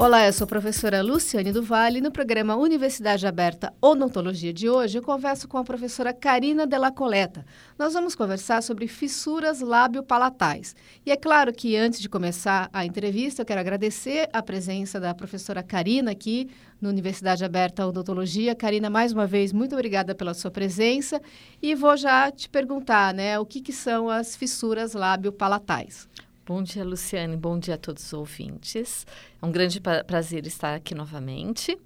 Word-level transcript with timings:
Olá, 0.00 0.24
eu 0.24 0.32
sou 0.32 0.44
a 0.44 0.46
professora 0.46 1.02
Luciane 1.02 1.50
do 1.50 1.60
Vale. 1.60 2.00
No 2.00 2.12
programa 2.12 2.54
Universidade 2.54 3.26
Aberta 3.26 3.74
Odontologia 3.82 4.52
de 4.52 4.70
hoje, 4.70 4.96
eu 4.96 5.02
converso 5.02 5.48
com 5.48 5.58
a 5.58 5.64
professora 5.64 6.12
Karina 6.12 6.68
Della 6.68 6.92
Coleta. 6.92 7.44
Nós 7.76 7.94
vamos 7.94 8.14
conversar 8.14 8.62
sobre 8.62 8.86
fissuras 8.86 9.60
lábio-palatais. 9.60 10.76
E 11.04 11.10
é 11.10 11.16
claro 11.16 11.52
que 11.52 11.74
antes 11.74 11.98
de 12.00 12.08
começar 12.08 12.70
a 12.72 12.86
entrevista, 12.86 13.42
eu 13.42 13.46
quero 13.46 13.58
agradecer 13.58 14.28
a 14.32 14.40
presença 14.40 15.00
da 15.00 15.12
professora 15.12 15.64
Karina 15.64 16.12
aqui 16.12 16.48
no 16.80 16.90
Universidade 16.90 17.44
Aberta 17.44 17.84
Odontologia. 17.84 18.54
Karina, 18.54 18.88
mais 18.88 19.12
uma 19.12 19.26
vez, 19.26 19.52
muito 19.52 19.74
obrigada 19.74 20.14
pela 20.14 20.32
sua 20.32 20.52
presença. 20.52 21.20
E 21.60 21.74
vou 21.74 21.96
já 21.96 22.30
te 22.30 22.48
perguntar, 22.48 23.12
né, 23.12 23.36
o 23.36 23.44
que, 23.44 23.60
que 23.60 23.72
são 23.72 24.08
as 24.08 24.36
fissuras 24.36 24.92
lábio-palatais? 24.92 26.06
Bom 26.48 26.62
dia, 26.62 26.82
Luciane. 26.82 27.36
Bom 27.36 27.58
dia 27.58 27.74
a 27.74 27.76
todos 27.76 28.02
os 28.06 28.12
ouvintes. 28.14 29.06
É 29.42 29.44
um 29.44 29.52
grande 29.52 29.82
pra 29.82 30.02
prazer 30.02 30.46
estar 30.46 30.74
aqui 30.74 30.94
novamente. 30.94 31.78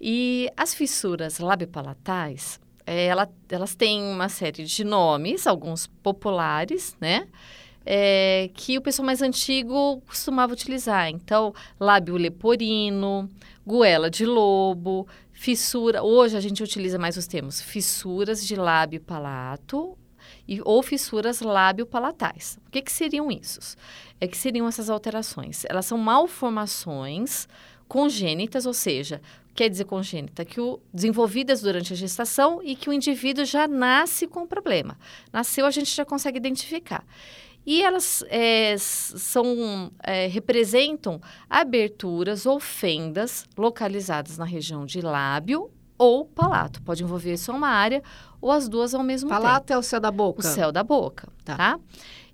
E 0.00 0.50
as 0.56 0.72
fissuras 0.72 1.38
labiopalatais, 1.38 2.58
é, 2.86 3.04
ela, 3.04 3.28
elas 3.50 3.74
têm 3.74 4.02
uma 4.02 4.30
série 4.30 4.64
de 4.64 4.82
nomes, 4.82 5.46
alguns 5.46 5.88
populares, 6.02 6.96
né? 6.98 7.28
É, 7.84 8.48
que 8.54 8.78
o 8.78 8.80
pessoal 8.80 9.04
mais 9.04 9.20
antigo 9.20 10.00
costumava 10.06 10.54
utilizar. 10.54 11.10
Então, 11.10 11.52
lábio 11.78 12.16
leporino, 12.16 13.28
goela 13.66 14.08
de 14.08 14.24
lobo, 14.24 15.06
fissura. 15.34 16.02
Hoje 16.02 16.34
a 16.34 16.40
gente 16.40 16.62
utiliza 16.62 16.98
mais 16.98 17.18
os 17.18 17.26
termos 17.26 17.60
fissuras 17.60 18.42
de 18.42 18.56
lábio 18.56 19.02
palato 19.02 19.98
e, 20.48 20.60
ou 20.64 20.82
fissuras 20.82 21.40
lábio-palatais. 21.40 22.58
O 22.66 22.70
que, 22.70 22.80
que 22.80 22.90
seriam 22.90 23.30
isso? 23.30 23.76
É 24.18 24.26
que 24.26 24.36
seriam 24.36 24.66
essas 24.66 24.88
alterações. 24.88 25.64
Elas 25.68 25.84
são 25.84 25.98
malformações 25.98 27.46
congênitas, 27.86 28.64
ou 28.66 28.74
seja, 28.74 29.20
quer 29.54 29.68
dizer 29.68 29.84
congênita, 29.84 30.44
que 30.44 30.60
o, 30.60 30.80
desenvolvidas 30.92 31.60
durante 31.60 31.92
a 31.92 31.96
gestação 31.96 32.60
e 32.62 32.74
que 32.74 32.88
o 32.88 32.92
indivíduo 32.92 33.44
já 33.44 33.68
nasce 33.68 34.26
com 34.26 34.42
o 34.42 34.46
problema. 34.46 34.98
Nasceu, 35.32 35.66
a 35.66 35.70
gente 35.70 35.94
já 35.94 36.04
consegue 36.04 36.38
identificar. 36.38 37.04
E 37.66 37.82
elas 37.82 38.24
é, 38.28 38.76
são, 38.78 39.92
é, 40.02 40.26
representam 40.26 41.20
aberturas 41.50 42.46
ou 42.46 42.58
fendas 42.58 43.44
localizadas 43.58 44.38
na 44.38 44.44
região 44.46 44.86
de 44.86 45.02
lábio 45.02 45.70
ou 45.98 46.24
palato. 46.24 46.80
Pode 46.82 47.02
envolver 47.02 47.36
só 47.36 47.52
uma 47.52 47.68
área 47.68 48.02
ou 48.40 48.50
as 48.50 48.68
duas 48.68 48.94
ao 48.94 49.02
mesmo 49.02 49.28
palato 49.28 49.44
tempo. 49.44 49.52
Palato 49.52 49.72
é 49.72 49.78
o 49.78 49.82
céu 49.82 50.00
da 50.00 50.10
boca? 50.10 50.40
O 50.40 50.42
céu 50.42 50.72
da 50.72 50.84
boca, 50.84 51.28
tá? 51.44 51.56
tá? 51.56 51.80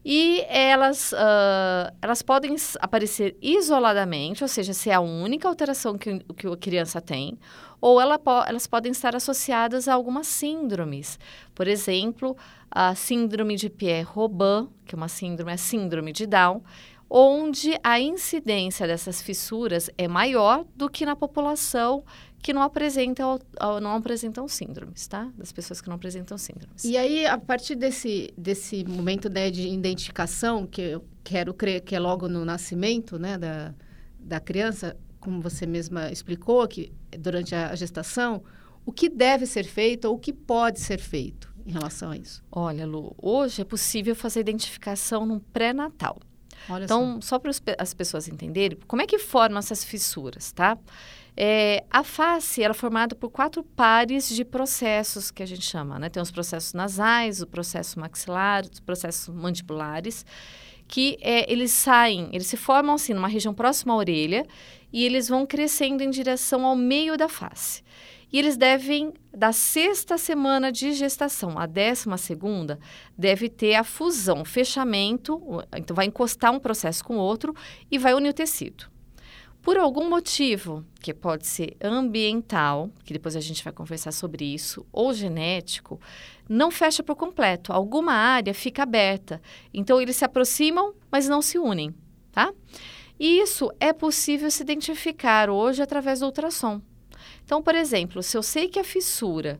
E 0.04 0.44
elas, 0.48 1.12
uh, 1.12 1.90
elas 2.02 2.20
podem 2.20 2.54
aparecer 2.78 3.38
isoladamente, 3.40 4.44
ou 4.44 4.48
seja, 4.48 4.74
ser 4.74 4.90
a 4.90 5.00
única 5.00 5.48
alteração 5.48 5.96
que, 5.96 6.18
que 6.36 6.46
a 6.46 6.56
criança 6.58 7.00
tem, 7.00 7.38
ou 7.80 7.98
ela 7.98 8.18
po 8.18 8.44
elas 8.46 8.66
podem 8.66 8.92
estar 8.92 9.16
associadas 9.16 9.88
a 9.88 9.94
algumas 9.94 10.26
síndromes. 10.26 11.18
Por 11.54 11.66
exemplo, 11.66 12.36
a 12.70 12.94
síndrome 12.94 13.56
de 13.56 13.70
Pierre-Robin, 13.70 14.68
que 14.84 14.94
é 14.94 14.96
uma 14.96 15.08
síndrome, 15.08 15.52
a 15.52 15.56
síndrome 15.56 16.12
de 16.12 16.26
Down, 16.26 16.62
onde 17.08 17.78
a 17.82 17.98
incidência 17.98 18.86
dessas 18.86 19.22
fissuras 19.22 19.88
é 19.96 20.06
maior 20.06 20.66
do 20.76 20.90
que 20.90 21.06
na 21.06 21.16
população 21.16 22.04
que 22.44 22.52
não 22.52 22.60
apresentam, 22.60 23.40
não 23.80 23.96
apresentam 23.96 24.46
síndromes, 24.46 25.06
tá? 25.06 25.32
Das 25.34 25.50
pessoas 25.50 25.80
que 25.80 25.88
não 25.88 25.96
apresentam 25.96 26.36
síndromes. 26.36 26.84
E 26.84 26.94
aí, 26.94 27.24
a 27.24 27.38
partir 27.38 27.74
desse, 27.74 28.34
desse 28.36 28.84
momento 28.84 29.30
né, 29.30 29.50
de 29.50 29.66
identificação, 29.66 30.66
que 30.66 30.82
eu 30.82 31.04
quero 31.24 31.54
crer 31.54 31.80
que 31.80 31.96
é 31.96 31.98
logo 31.98 32.28
no 32.28 32.44
nascimento 32.44 33.18
né, 33.18 33.38
da, 33.38 33.74
da 34.18 34.40
criança, 34.40 34.94
como 35.20 35.40
você 35.40 35.64
mesma 35.64 36.12
explicou, 36.12 36.68
que 36.68 36.92
durante 37.18 37.54
a 37.54 37.74
gestação, 37.74 38.42
o 38.84 38.92
que 38.92 39.08
deve 39.08 39.46
ser 39.46 39.64
feito 39.64 40.04
ou 40.04 40.16
o 40.16 40.18
que 40.18 40.30
pode 40.30 40.80
ser 40.80 41.00
feito 41.00 41.50
em 41.64 41.72
relação 41.72 42.10
a 42.10 42.16
isso? 42.18 42.44
Olha, 42.52 42.84
Lu, 42.86 43.14
hoje 43.16 43.62
é 43.62 43.64
possível 43.64 44.14
fazer 44.14 44.40
identificação 44.40 45.24
no 45.24 45.40
pré-natal. 45.40 46.18
então, 46.82 47.22
só, 47.22 47.36
só 47.36 47.38
para 47.38 47.52
as 47.78 47.94
pessoas 47.94 48.28
entenderem, 48.28 48.78
como 48.86 49.00
é 49.00 49.06
que 49.06 49.18
formam 49.18 49.60
essas 49.60 49.82
fissuras, 49.82 50.52
tá? 50.52 50.76
É, 51.36 51.82
a 51.90 52.04
face 52.04 52.62
era 52.62 52.72
é 52.72 52.74
formada 52.74 53.14
por 53.14 53.28
quatro 53.28 53.62
pares 53.62 54.28
de 54.28 54.44
processos 54.44 55.30
que 55.30 55.42
a 55.42 55.46
gente 55.46 55.62
chama, 55.62 55.98
né? 55.98 56.08
Tem 56.08 56.22
os 56.22 56.30
processos 56.30 56.72
nasais, 56.72 57.42
o 57.42 57.46
processo 57.46 57.98
maxilar, 57.98 58.64
os 58.64 58.78
processos 58.78 59.34
mandibulares, 59.34 60.24
que 60.86 61.18
é, 61.20 61.50
eles 61.52 61.72
saem, 61.72 62.28
eles 62.32 62.46
se 62.46 62.56
formam 62.56 62.94
assim 62.94 63.14
numa 63.14 63.26
região 63.26 63.52
próxima 63.52 63.94
à 63.94 63.96
orelha 63.96 64.46
e 64.92 65.04
eles 65.04 65.28
vão 65.28 65.44
crescendo 65.44 66.02
em 66.02 66.10
direção 66.10 66.64
ao 66.64 66.76
meio 66.76 67.16
da 67.16 67.28
face. 67.28 67.82
E 68.32 68.38
eles 68.38 68.56
devem, 68.56 69.12
da 69.32 69.52
sexta 69.52 70.18
semana 70.18 70.70
de 70.70 70.92
gestação 70.92 71.58
à 71.58 71.66
décima 71.66 72.16
segunda, 72.16 72.78
deve 73.16 73.48
ter 73.48 73.74
a 73.74 73.84
fusão, 73.84 74.44
fechamento, 74.44 75.40
então 75.76 75.94
vai 75.94 76.06
encostar 76.06 76.52
um 76.52 76.60
processo 76.60 77.04
com 77.04 77.16
o 77.16 77.20
outro 77.20 77.54
e 77.90 77.98
vai 77.98 78.14
unir 78.14 78.30
o 78.30 78.34
tecido 78.34 78.93
por 79.64 79.78
algum 79.78 80.10
motivo, 80.10 80.84
que 81.00 81.14
pode 81.14 81.46
ser 81.46 81.74
ambiental, 81.82 82.90
que 83.02 83.14
depois 83.14 83.34
a 83.34 83.40
gente 83.40 83.64
vai 83.64 83.72
conversar 83.72 84.12
sobre 84.12 84.44
isso, 84.44 84.84
ou 84.92 85.14
genético, 85.14 85.98
não 86.46 86.70
fecha 86.70 87.02
por 87.02 87.16
completo. 87.16 87.72
Alguma 87.72 88.12
área 88.12 88.52
fica 88.52 88.82
aberta. 88.82 89.40
Então, 89.72 90.02
eles 90.02 90.16
se 90.16 90.24
aproximam, 90.24 90.92
mas 91.10 91.26
não 91.26 91.40
se 91.40 91.58
unem, 91.58 91.94
tá? 92.30 92.52
E 93.18 93.40
isso 93.40 93.72
é 93.80 93.90
possível 93.94 94.50
se 94.50 94.62
identificar 94.62 95.48
hoje 95.48 95.80
através 95.80 96.20
do 96.20 96.26
ultrassom. 96.26 96.82
Então, 97.42 97.62
por 97.62 97.74
exemplo, 97.74 98.22
se 98.22 98.36
eu 98.36 98.42
sei 98.42 98.68
que 98.68 98.78
a 98.78 98.84
fissura 98.84 99.58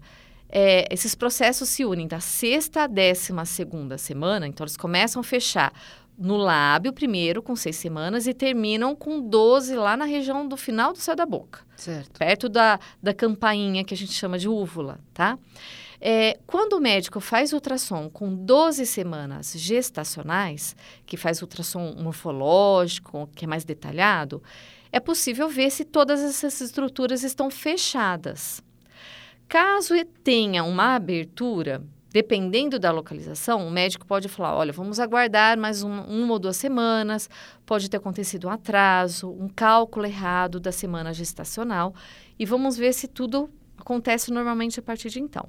é, 0.51 0.87
esses 0.93 1.15
processos 1.15 1.69
se 1.69 1.83
unem 1.83 2.07
da 2.07 2.21
sexta 2.21 2.83
à 2.83 2.87
décima 2.87 3.47
segunda 3.47 3.97
semana, 3.97 4.47
então 4.47 4.65
eles 4.65 4.77
começam 4.77 5.21
a 5.21 5.25
fechar 5.25 5.73
no 6.17 6.37
lábio 6.37 6.93
primeiro, 6.93 7.43
com 7.43 7.57
seis 7.57 7.77
semanas, 7.77 8.27
e 8.27 8.35
terminam 8.35 8.95
com 8.95 9.21
12 9.21 9.75
lá 9.75 9.97
na 9.97 10.05
região 10.05 10.47
do 10.47 10.57
final 10.57 10.93
do 10.93 10.99
céu 10.99 11.17
da 11.17 11.27
boca. 11.27 11.61
Certo. 11.77 12.19
Perto 12.19 12.49
da, 12.49 12.79
da 13.03 13.13
campainha 13.13 13.85
que 13.85 13.95
a 13.95 13.97
gente 13.97 14.13
chama 14.13 14.39
de 14.39 14.49
úvula, 14.49 14.99
tá? 15.13 15.39
É, 16.01 16.39
quando 16.47 16.75
o 16.75 16.81
médico 16.81 17.19
faz 17.19 17.53
ultrassom 17.53 18.11
com 18.11 18.35
12 18.35 18.85
semanas 18.85 19.55
gestacionais, 19.57 20.77
que 21.07 21.17
faz 21.17 21.41
ultrassom 21.41 21.95
morfológico, 21.99 23.29
que 23.35 23.45
é 23.45 23.49
mais 23.49 23.65
detalhado, 23.65 24.43
é 24.93 25.01
possível 25.01 25.49
ver 25.49 25.71
se 25.71 25.85
todas 25.85 26.21
essas 26.21 26.61
estruturas 26.61 27.25
estão 27.25 27.51
fechadas. 27.51 28.63
Caso 29.49 29.95
tenha 30.23 30.63
uma 30.63 30.95
abertura, 30.95 31.83
Dependendo 32.15 32.79
da 32.79 32.93
localização, 32.93 33.67
o 33.67 33.71
médico 33.73 34.07
pode 34.07 34.29
falar: 34.29 34.55
olha, 34.55 34.73
vamos 34.73 35.01
aguardar 35.01 35.59
mais 35.59 35.83
um, 35.83 35.91
uma 36.03 36.35
ou 36.35 36.39
duas 36.39 36.57
semanas, 36.57 37.29
pode 37.67 37.91
ter 37.91 37.97
acontecido 37.97 38.47
um 38.47 38.51
atraso, 38.51 39.29
um 39.29 39.49
cálculo 39.49 40.07
errado 40.07 40.61
da 40.61 40.71
semana 40.71 41.13
gestacional, 41.13 41.93
e 42.39 42.47
vamos 42.47 42.77
ver 42.77 42.95
se 42.95 43.09
tudo 43.09 43.51
acontece 43.77 44.33
normalmente 44.33 44.79
a 44.79 44.83
partir 44.83 45.11
de 45.11 45.19
então, 45.19 45.49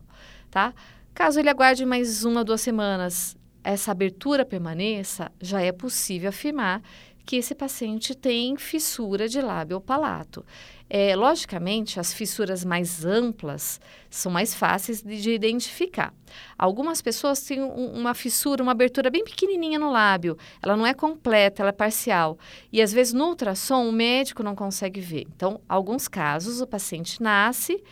tá? 0.49 0.73
Caso 1.13 1.39
ele 1.39 1.49
aguarde 1.49 1.85
mais 1.85 2.25
uma 2.25 2.39
ou 2.39 2.43
duas 2.43 2.61
semanas, 2.61 3.37
essa 3.63 3.91
abertura 3.91 4.43
permaneça, 4.43 5.31
já 5.39 5.61
é 5.61 5.71
possível 5.71 6.29
afirmar 6.29 6.81
que 7.27 7.35
esse 7.35 7.53
paciente 7.53 8.15
tem 8.15 8.57
fissura 8.57 9.27
de 9.27 9.39
lábio 9.39 9.75
ou 9.75 9.81
palato. 9.81 10.43
É, 10.87 11.15
logicamente, 11.15 11.99
as 11.99 12.13
fissuras 12.13 12.63
mais 12.63 13.03
amplas 13.03 13.79
são 14.09 14.31
mais 14.31 14.53
fáceis 14.53 15.01
de, 15.01 15.19
de 15.19 15.31
identificar. 15.31 16.13
Algumas 16.57 17.01
pessoas 17.01 17.41
têm 17.41 17.61
um, 17.61 17.93
uma 17.93 18.13
fissura, 18.13 18.61
uma 18.61 18.71
abertura 18.71 19.09
bem 19.09 19.23
pequenininha 19.23 19.79
no 19.79 19.91
lábio. 19.91 20.37
Ela 20.61 20.77
não 20.77 20.85
é 20.85 20.93
completa, 20.93 21.63
ela 21.63 21.69
é 21.69 21.73
parcial. 21.73 22.37
E 22.71 22.81
às 22.81 22.93
vezes 22.93 23.13
no 23.13 23.25
ultrassom 23.29 23.89
o 23.89 23.91
médico 23.91 24.43
não 24.43 24.55
consegue 24.55 25.01
ver. 25.01 25.25
Então, 25.35 25.59
alguns 25.67 26.07
casos 26.07 26.61
o 26.61 26.67
paciente 26.67 27.21
nasce 27.21 27.83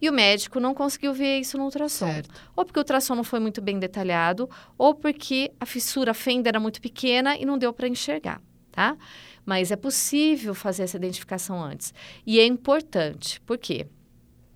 e 0.00 0.10
o 0.10 0.12
médico 0.12 0.60
não 0.60 0.74
conseguiu 0.74 1.14
ver 1.14 1.38
isso 1.38 1.56
no 1.56 1.64
ultrassom. 1.64 2.12
Certo. 2.12 2.30
Ou 2.54 2.66
porque 2.66 2.78
o 2.78 2.82
ultrassom 2.82 3.14
não 3.14 3.24
foi 3.24 3.40
muito 3.40 3.62
bem 3.62 3.78
detalhado, 3.78 4.50
ou 4.76 4.94
porque 4.94 5.52
a 5.58 5.64
fissura, 5.64 6.10
a 6.10 6.14
fenda 6.14 6.50
era 6.50 6.60
muito 6.60 6.82
pequena 6.82 7.36
e 7.36 7.46
não 7.46 7.56
deu 7.56 7.72
para 7.72 7.88
enxergar 7.88 8.42
tá? 8.72 8.96
Mas 9.44 9.70
é 9.70 9.76
possível 9.76 10.54
fazer 10.54 10.84
essa 10.84 10.96
identificação 10.96 11.62
antes. 11.62 11.92
E 12.26 12.38
é 12.38 12.46
importante, 12.46 13.40
por 13.40 13.58
quê? 13.58 13.86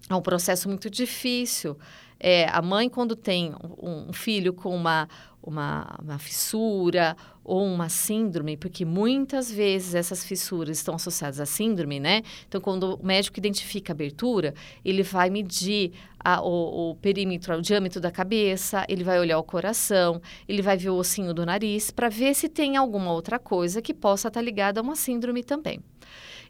É 0.09 0.15
um 0.15 0.23
processo 0.23 0.69
muito 0.69 0.89
difícil. 0.89 1.77
É, 2.19 2.49
a 2.49 2.63
mãe, 2.63 2.89
quando 2.89 3.15
tem 3.15 3.55
um 3.79 4.13
filho 4.13 4.53
com 4.53 4.75
uma, 4.75 5.09
uma, 5.47 5.97
uma 6.03 6.19
fissura 6.19 7.17
ou 7.45 7.65
uma 7.65 7.89
síndrome, 7.89 8.57
porque 8.57 8.85
muitas 8.85 9.51
vezes 9.51 9.95
essas 9.95 10.25
fissuras 10.25 10.79
estão 10.79 10.97
associadas 10.97 11.39
à 11.39 11.47
síndrome, 11.47 12.01
né? 12.01 12.23
Então, 12.49 12.61
quando 12.61 12.97
o 12.97 13.07
médico 13.07 13.39
identifica 13.39 13.93
a 13.93 13.95
abertura, 13.95 14.53
ele 14.85 15.05
vai 15.05 15.31
medir 15.31 15.93
a, 16.19 16.43
o, 16.43 16.91
o, 16.91 16.95
perímetro, 16.97 17.57
o 17.57 17.63
diâmetro 17.63 18.01
da 18.01 18.11
cabeça, 18.11 18.85
ele 18.89 19.05
vai 19.05 19.21
olhar 19.21 19.39
o 19.39 19.45
coração, 19.45 20.21
ele 20.49 20.61
vai 20.61 20.77
ver 20.77 20.91
o 20.91 20.97
ossinho 20.97 21.33
do 21.33 21.47
nariz, 21.47 21.93
para 21.93 22.09
ver 22.09 22.35
se 22.35 22.49
tem 22.49 22.77
alguma 22.77 23.13
outra 23.13 23.39
coisa 23.39 23.81
que 23.81 23.95
possa 23.95 24.27
estar 24.27 24.43
ligada 24.43 24.81
a 24.81 24.83
uma 24.83 24.97
síndrome 24.97 25.45
também. 25.45 25.81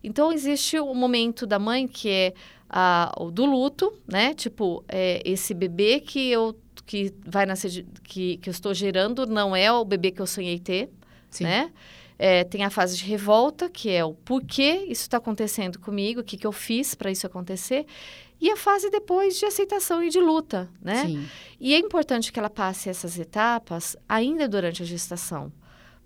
Então, 0.02 0.32
existe 0.32 0.80
o 0.80 0.94
momento 0.94 1.46
da 1.46 1.58
mãe 1.58 1.86
que 1.86 2.08
é 2.08 2.32
a, 2.70 3.12
o 3.18 3.30
do 3.30 3.44
luto, 3.44 3.92
né? 4.08 4.32
Tipo, 4.32 4.82
é, 4.88 5.20
esse 5.24 5.52
bebê 5.52 6.00
que 6.00 6.30
eu 6.30 6.56
que 6.86 7.12
vai 7.26 7.44
nascer, 7.44 7.84
que, 8.04 8.36
que 8.38 8.48
eu 8.48 8.52
estou 8.52 8.72
gerando 8.72 9.26
não 9.26 9.54
é 9.54 9.70
o 9.72 9.84
bebê 9.84 10.10
que 10.12 10.22
eu 10.22 10.26
sonhei 10.26 10.58
ter, 10.58 10.90
Sim. 11.30 11.44
né? 11.44 11.72
É, 12.18 12.44
tem 12.44 12.64
a 12.64 12.70
fase 12.70 12.96
de 12.96 13.04
revolta, 13.04 13.68
que 13.68 13.90
é 13.90 14.02
o 14.02 14.14
porquê 14.14 14.86
isso 14.88 15.02
está 15.02 15.18
acontecendo 15.18 15.78
comigo, 15.78 16.20
o 16.20 16.24
que, 16.24 16.38
que 16.38 16.46
eu 16.46 16.52
fiz 16.52 16.94
para 16.94 17.10
isso 17.10 17.26
acontecer. 17.26 17.84
E 18.40 18.50
a 18.50 18.56
fase 18.56 18.88
depois 18.90 19.38
de 19.38 19.44
aceitação 19.44 20.02
e 20.02 20.08
de 20.08 20.20
luta, 20.20 20.70
né? 20.80 21.04
Sim. 21.06 21.26
E 21.60 21.74
é 21.74 21.78
importante 21.78 22.32
que 22.32 22.38
ela 22.38 22.48
passe 22.48 22.88
essas 22.88 23.18
etapas 23.18 23.96
ainda 24.08 24.48
durante 24.48 24.82
a 24.82 24.86
gestação. 24.86 25.52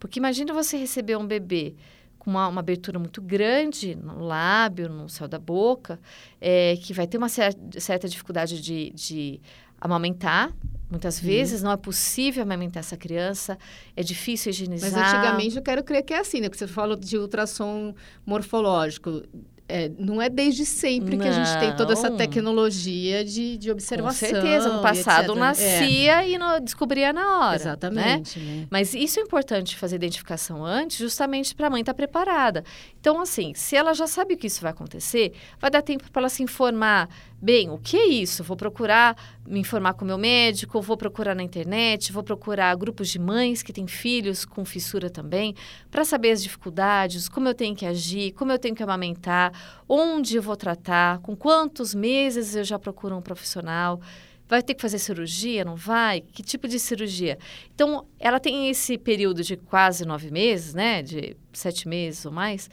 Porque 0.00 0.18
imagina 0.18 0.52
você 0.52 0.76
receber 0.76 1.16
um 1.16 1.26
bebê 1.26 1.74
com 2.18 2.30
uma, 2.30 2.48
uma, 2.48 2.60
abertura 2.60 2.98
muito 2.98 3.20
grande 3.20 3.94
no 3.94 4.24
lábio, 4.24 4.88
no 4.88 5.08
céu 5.08 5.26
da 5.26 5.38
boca, 5.38 5.98
é, 6.40 6.76
que 6.76 6.92
vai 6.92 7.06
ter 7.06 7.18
uma 7.18 7.28
cer 7.28 7.56
certa 7.78 8.08
dificuldade 8.08 8.60
de, 8.60 8.90
de 8.90 9.40
amamentar. 9.80 10.52
Muitas 10.90 11.20
vezes 11.20 11.62
não 11.62 11.70
é 11.70 11.76
possível 11.76 12.42
amamentar 12.42 12.80
essa 12.80 12.96
criança, 12.96 13.56
é 13.96 14.02
difícil 14.02 14.50
higienizar. 14.50 14.90
Mas 14.90 15.14
antigamente 15.14 15.56
eu 15.56 15.62
quero 15.62 15.84
crer 15.84 16.02
que 16.02 16.12
é 16.12 16.18
assim, 16.18 16.40
né? 16.40 16.48
Porque 16.48 16.58
você 16.58 16.66
falou 16.66 16.96
de 16.96 17.16
ultrassom 17.16 17.94
morfológico 18.26 19.22
é, 19.70 19.90
não 19.98 20.20
é 20.20 20.28
desde 20.28 20.66
sempre 20.66 21.16
não. 21.16 21.22
que 21.22 21.28
a 21.28 21.32
gente 21.32 21.58
tem 21.60 21.74
toda 21.76 21.92
essa 21.92 22.10
tecnologia 22.10 23.24
de, 23.24 23.56
de 23.56 23.70
observação. 23.70 24.28
Com 24.28 24.34
certeza, 24.34 24.68
no 24.68 24.82
passado 24.82 25.34
nascia 25.34 26.24
é. 26.24 26.30
e 26.30 26.38
não 26.38 26.60
descobria 26.60 27.12
na 27.12 27.38
hora. 27.38 27.56
Exatamente. 27.56 28.38
Né? 28.40 28.56
Né? 28.56 28.66
Mas 28.68 28.94
isso 28.94 29.20
é 29.20 29.22
importante 29.22 29.76
fazer 29.76 29.96
identificação 29.96 30.64
antes, 30.64 30.98
justamente 30.98 31.54
para 31.54 31.68
a 31.68 31.70
mãe 31.70 31.80
estar 31.80 31.92
tá 31.92 31.96
preparada. 31.96 32.64
Então, 33.00 33.20
assim, 33.20 33.52
se 33.54 33.76
ela 33.76 33.94
já 33.94 34.06
sabe 34.06 34.36
que 34.36 34.48
isso 34.48 34.60
vai 34.60 34.72
acontecer, 34.72 35.32
vai 35.60 35.70
dar 35.70 35.82
tempo 35.82 36.10
para 36.10 36.22
ela 36.22 36.28
se 36.28 36.42
informar 36.42 37.08
Bem, 37.42 37.70
o 37.70 37.78
que 37.78 37.96
é 37.96 38.06
isso? 38.06 38.44
Vou 38.44 38.54
procurar 38.54 39.16
me 39.46 39.60
informar 39.60 39.94
com 39.94 40.04
o 40.04 40.06
meu 40.06 40.18
médico, 40.18 40.82
vou 40.82 40.94
procurar 40.94 41.34
na 41.34 41.42
internet, 41.42 42.12
vou 42.12 42.22
procurar 42.22 42.76
grupos 42.76 43.08
de 43.08 43.18
mães 43.18 43.62
que 43.62 43.72
têm 43.72 43.86
filhos 43.86 44.44
com 44.44 44.62
fissura 44.62 45.08
também, 45.08 45.54
para 45.90 46.04
saber 46.04 46.32
as 46.32 46.42
dificuldades, 46.42 47.30
como 47.30 47.48
eu 47.48 47.54
tenho 47.54 47.74
que 47.74 47.86
agir, 47.86 48.32
como 48.32 48.52
eu 48.52 48.58
tenho 48.58 48.74
que 48.74 48.82
amamentar, 48.82 49.52
onde 49.88 50.36
eu 50.36 50.42
vou 50.42 50.54
tratar, 50.54 51.20
com 51.20 51.34
quantos 51.34 51.94
meses 51.94 52.54
eu 52.54 52.62
já 52.62 52.78
procuro 52.78 53.16
um 53.16 53.22
profissional. 53.22 54.02
Vai 54.46 54.62
ter 54.62 54.74
que 54.74 54.82
fazer 54.82 54.98
cirurgia? 54.98 55.64
Não 55.64 55.76
vai? 55.76 56.20
Que 56.20 56.42
tipo 56.42 56.66
de 56.68 56.78
cirurgia? 56.78 57.38
Então, 57.72 58.04
ela 58.18 58.40
tem 58.40 58.68
esse 58.68 58.98
período 58.98 59.42
de 59.44 59.56
quase 59.56 60.04
nove 60.04 60.30
meses, 60.30 60.74
né? 60.74 61.02
De 61.02 61.36
sete 61.52 61.86
meses 61.86 62.26
ou 62.26 62.32
mais, 62.32 62.68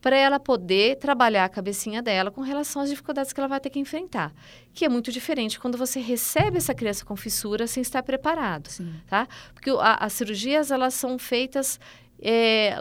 para 0.00 0.16
ela 0.16 0.40
poder 0.40 0.96
trabalhar 0.96 1.44
a 1.44 1.48
cabecinha 1.48 2.02
dela 2.02 2.30
com 2.30 2.40
relação 2.40 2.82
às 2.82 2.88
dificuldades 2.88 3.32
que 3.32 3.40
ela 3.40 3.48
vai 3.48 3.60
ter 3.60 3.70
que 3.70 3.78
enfrentar, 3.78 4.32
que 4.72 4.84
é 4.84 4.88
muito 4.88 5.12
diferente 5.12 5.60
quando 5.60 5.76
você 5.76 6.00
recebe 6.00 6.56
essa 6.56 6.74
criança 6.74 7.04
com 7.04 7.14
fissura 7.16 7.66
sem 7.66 7.82
estar 7.82 8.02
preparado, 8.02 8.68
Sim. 8.68 8.94
tá? 9.06 9.28
Porque 9.52 9.70
a, 9.70 10.04
as 10.04 10.12
cirurgias 10.12 10.70
elas 10.70 10.94
são 10.94 11.18
feitas 11.18 11.78
é, 12.22 12.76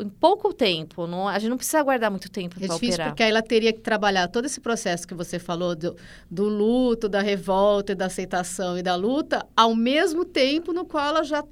em 0.00 0.08
pouco 0.08 0.52
tempo, 0.52 1.08
não, 1.08 1.26
a 1.26 1.38
gente 1.38 1.50
não 1.50 1.56
precisa 1.56 1.80
aguardar 1.80 2.08
muito 2.08 2.30
tempo 2.30 2.56
é 2.60 2.66
para 2.66 2.76
operar. 2.76 3.08
porque 3.08 3.22
aí 3.22 3.30
ela 3.30 3.42
teria 3.42 3.72
que 3.72 3.80
trabalhar 3.80 4.28
todo 4.28 4.44
esse 4.44 4.60
processo 4.60 5.06
que 5.08 5.14
você 5.14 5.40
falou 5.40 5.74
do, 5.74 5.96
do 6.30 6.44
luto, 6.44 7.08
da 7.08 7.20
revolta, 7.20 7.96
da 7.96 8.06
aceitação 8.06 8.78
e 8.78 8.82
da 8.82 8.94
luta, 8.94 9.44
ao 9.56 9.74
mesmo 9.74 10.24
tempo 10.24 10.72
no 10.72 10.84
qual 10.84 11.04
ela 11.04 11.24
já 11.24 11.42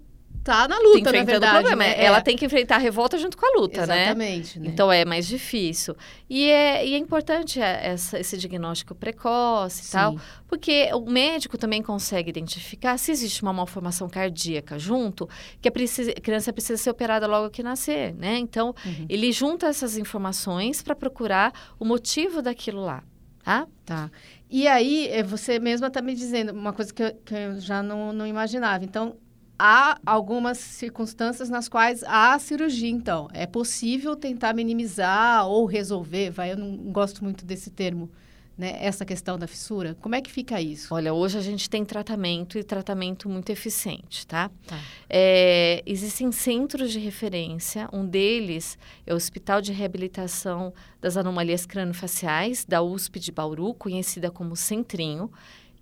tá 0.44 0.69
na 0.69 0.79
luta, 0.79 1.11
na 1.11 1.25
verdade. 1.25 1.56
O 1.56 1.61
problema. 1.61 1.85
Né? 1.85 2.05
Ela 2.05 2.19
é. 2.19 2.20
tem 2.20 2.37
que 2.37 2.44
enfrentar 2.44 2.76
a 2.76 2.79
revolta 2.79 3.19
junto 3.19 3.37
com 3.37 3.46
a 3.46 3.61
luta, 3.61 3.81
Exatamente, 3.82 3.96
né? 3.96 4.05
Exatamente. 4.05 4.61
Né? 4.61 4.67
Então 4.69 4.93
é 4.93 5.05
mais 5.05 5.26
difícil. 5.26 5.96
E 6.29 6.50
é, 6.50 6.87
e 6.87 6.94
é 6.94 6.99
importante 6.99 7.61
essa, 7.61 8.20
esse 8.20 8.37
diagnóstico 8.37 8.94
precoce 8.94 9.88
e 9.88 9.91
tal, 9.91 10.17
porque 10.46 10.91
o 10.93 11.11
médico 11.11 11.56
também 11.56 11.82
consegue 11.82 12.29
identificar 12.29 12.99
se 12.99 13.11
existe 13.11 13.43
uma 13.43 13.52
malformação 13.52 14.08
cardíaca 14.08 14.79
junto, 14.79 15.29
que 15.61 15.69
a, 15.69 15.73
precisa, 15.73 16.11
a 16.11 16.20
criança 16.20 16.52
precisa 16.52 16.81
ser 16.81 16.91
operada 16.91 17.26
logo 17.26 17.49
que 17.49 17.62
nascer, 17.62 18.14
né? 18.14 18.37
Então, 18.37 18.75
uhum. 18.85 19.06
ele 19.08 19.32
junta 19.32 19.67
essas 19.67 19.96
informações 19.96 20.82
para 20.82 20.94
procurar 20.94 21.52
o 21.81 21.85
motivo 21.85 22.43
daquilo 22.43 22.85
lá. 22.85 23.02
Tá? 23.43 23.67
Tá. 23.85 24.11
E 24.49 24.67
aí, 24.67 25.08
eh, 25.08 25.23
você 25.23 25.58
mesma 25.58 25.88
está 25.88 26.00
me 26.00 26.14
dizendo 26.14 26.52
uma 26.52 26.73
coisa 26.73 26.94
que 26.94 27.02
eu, 27.02 27.14
que 27.25 27.35
eu 27.35 27.61
já 27.61 27.82
não, 27.82 28.11
não 28.11 28.26
imaginava. 28.26 28.85
Então, 28.85 29.17
há 29.59 29.99
algumas 30.05 30.59
circunstâncias 30.59 31.49
nas 31.49 31.69
quais 31.69 32.03
há 32.05 32.39
cirurgia, 32.39 32.91
então. 32.91 33.29
É 33.33 33.47
possível 33.47 34.17
tentar 34.17 34.55
minimizar 34.55 35.47
ou 35.47 35.67
resolver, 35.67 36.31
vai, 36.31 36.53
eu 36.53 36.56
não 36.56 36.77
gosto 36.77 37.23
muito 37.23 37.45
desse 37.45 37.71
termo, 37.71 38.11
né, 38.56 38.77
essa 38.81 39.05
questão 39.05 39.39
da 39.39 39.47
fissura. 39.47 39.97
Como 40.01 40.15
é 40.15 40.21
que 40.21 40.31
fica 40.31 40.61
isso? 40.61 40.95
Olha, 40.95 41.12
hoje 41.12 41.37
a 41.39 41.41
gente 41.41 41.69
tem 41.69 41.85
tratamento 41.85 42.56
e 42.59 42.62
tratamento 42.62 43.29
muito 43.29 43.51
eficiente, 43.51 44.27
tá? 44.27 44.51
tá. 44.67 44.79
É, 45.11 45.83
existem 45.85 46.31
centros 46.31 46.93
de 46.93 46.99
referência, 46.99 47.89
um 47.93 48.06
deles 48.06 48.79
é 49.06 49.12
o 49.12 49.17
Hospital 49.17 49.61
de 49.61 49.73
Reabilitação 49.73 50.73
das 51.01 51.17
Anomalias 51.17 51.67
Craniofaciais, 51.67 52.65
da 52.65 52.81
USP 52.81 53.19
de 53.19 53.33
Bauru, 53.33 53.75
conhecida 53.75 54.31
como 54.31 54.55
Centrinho, 54.55 55.31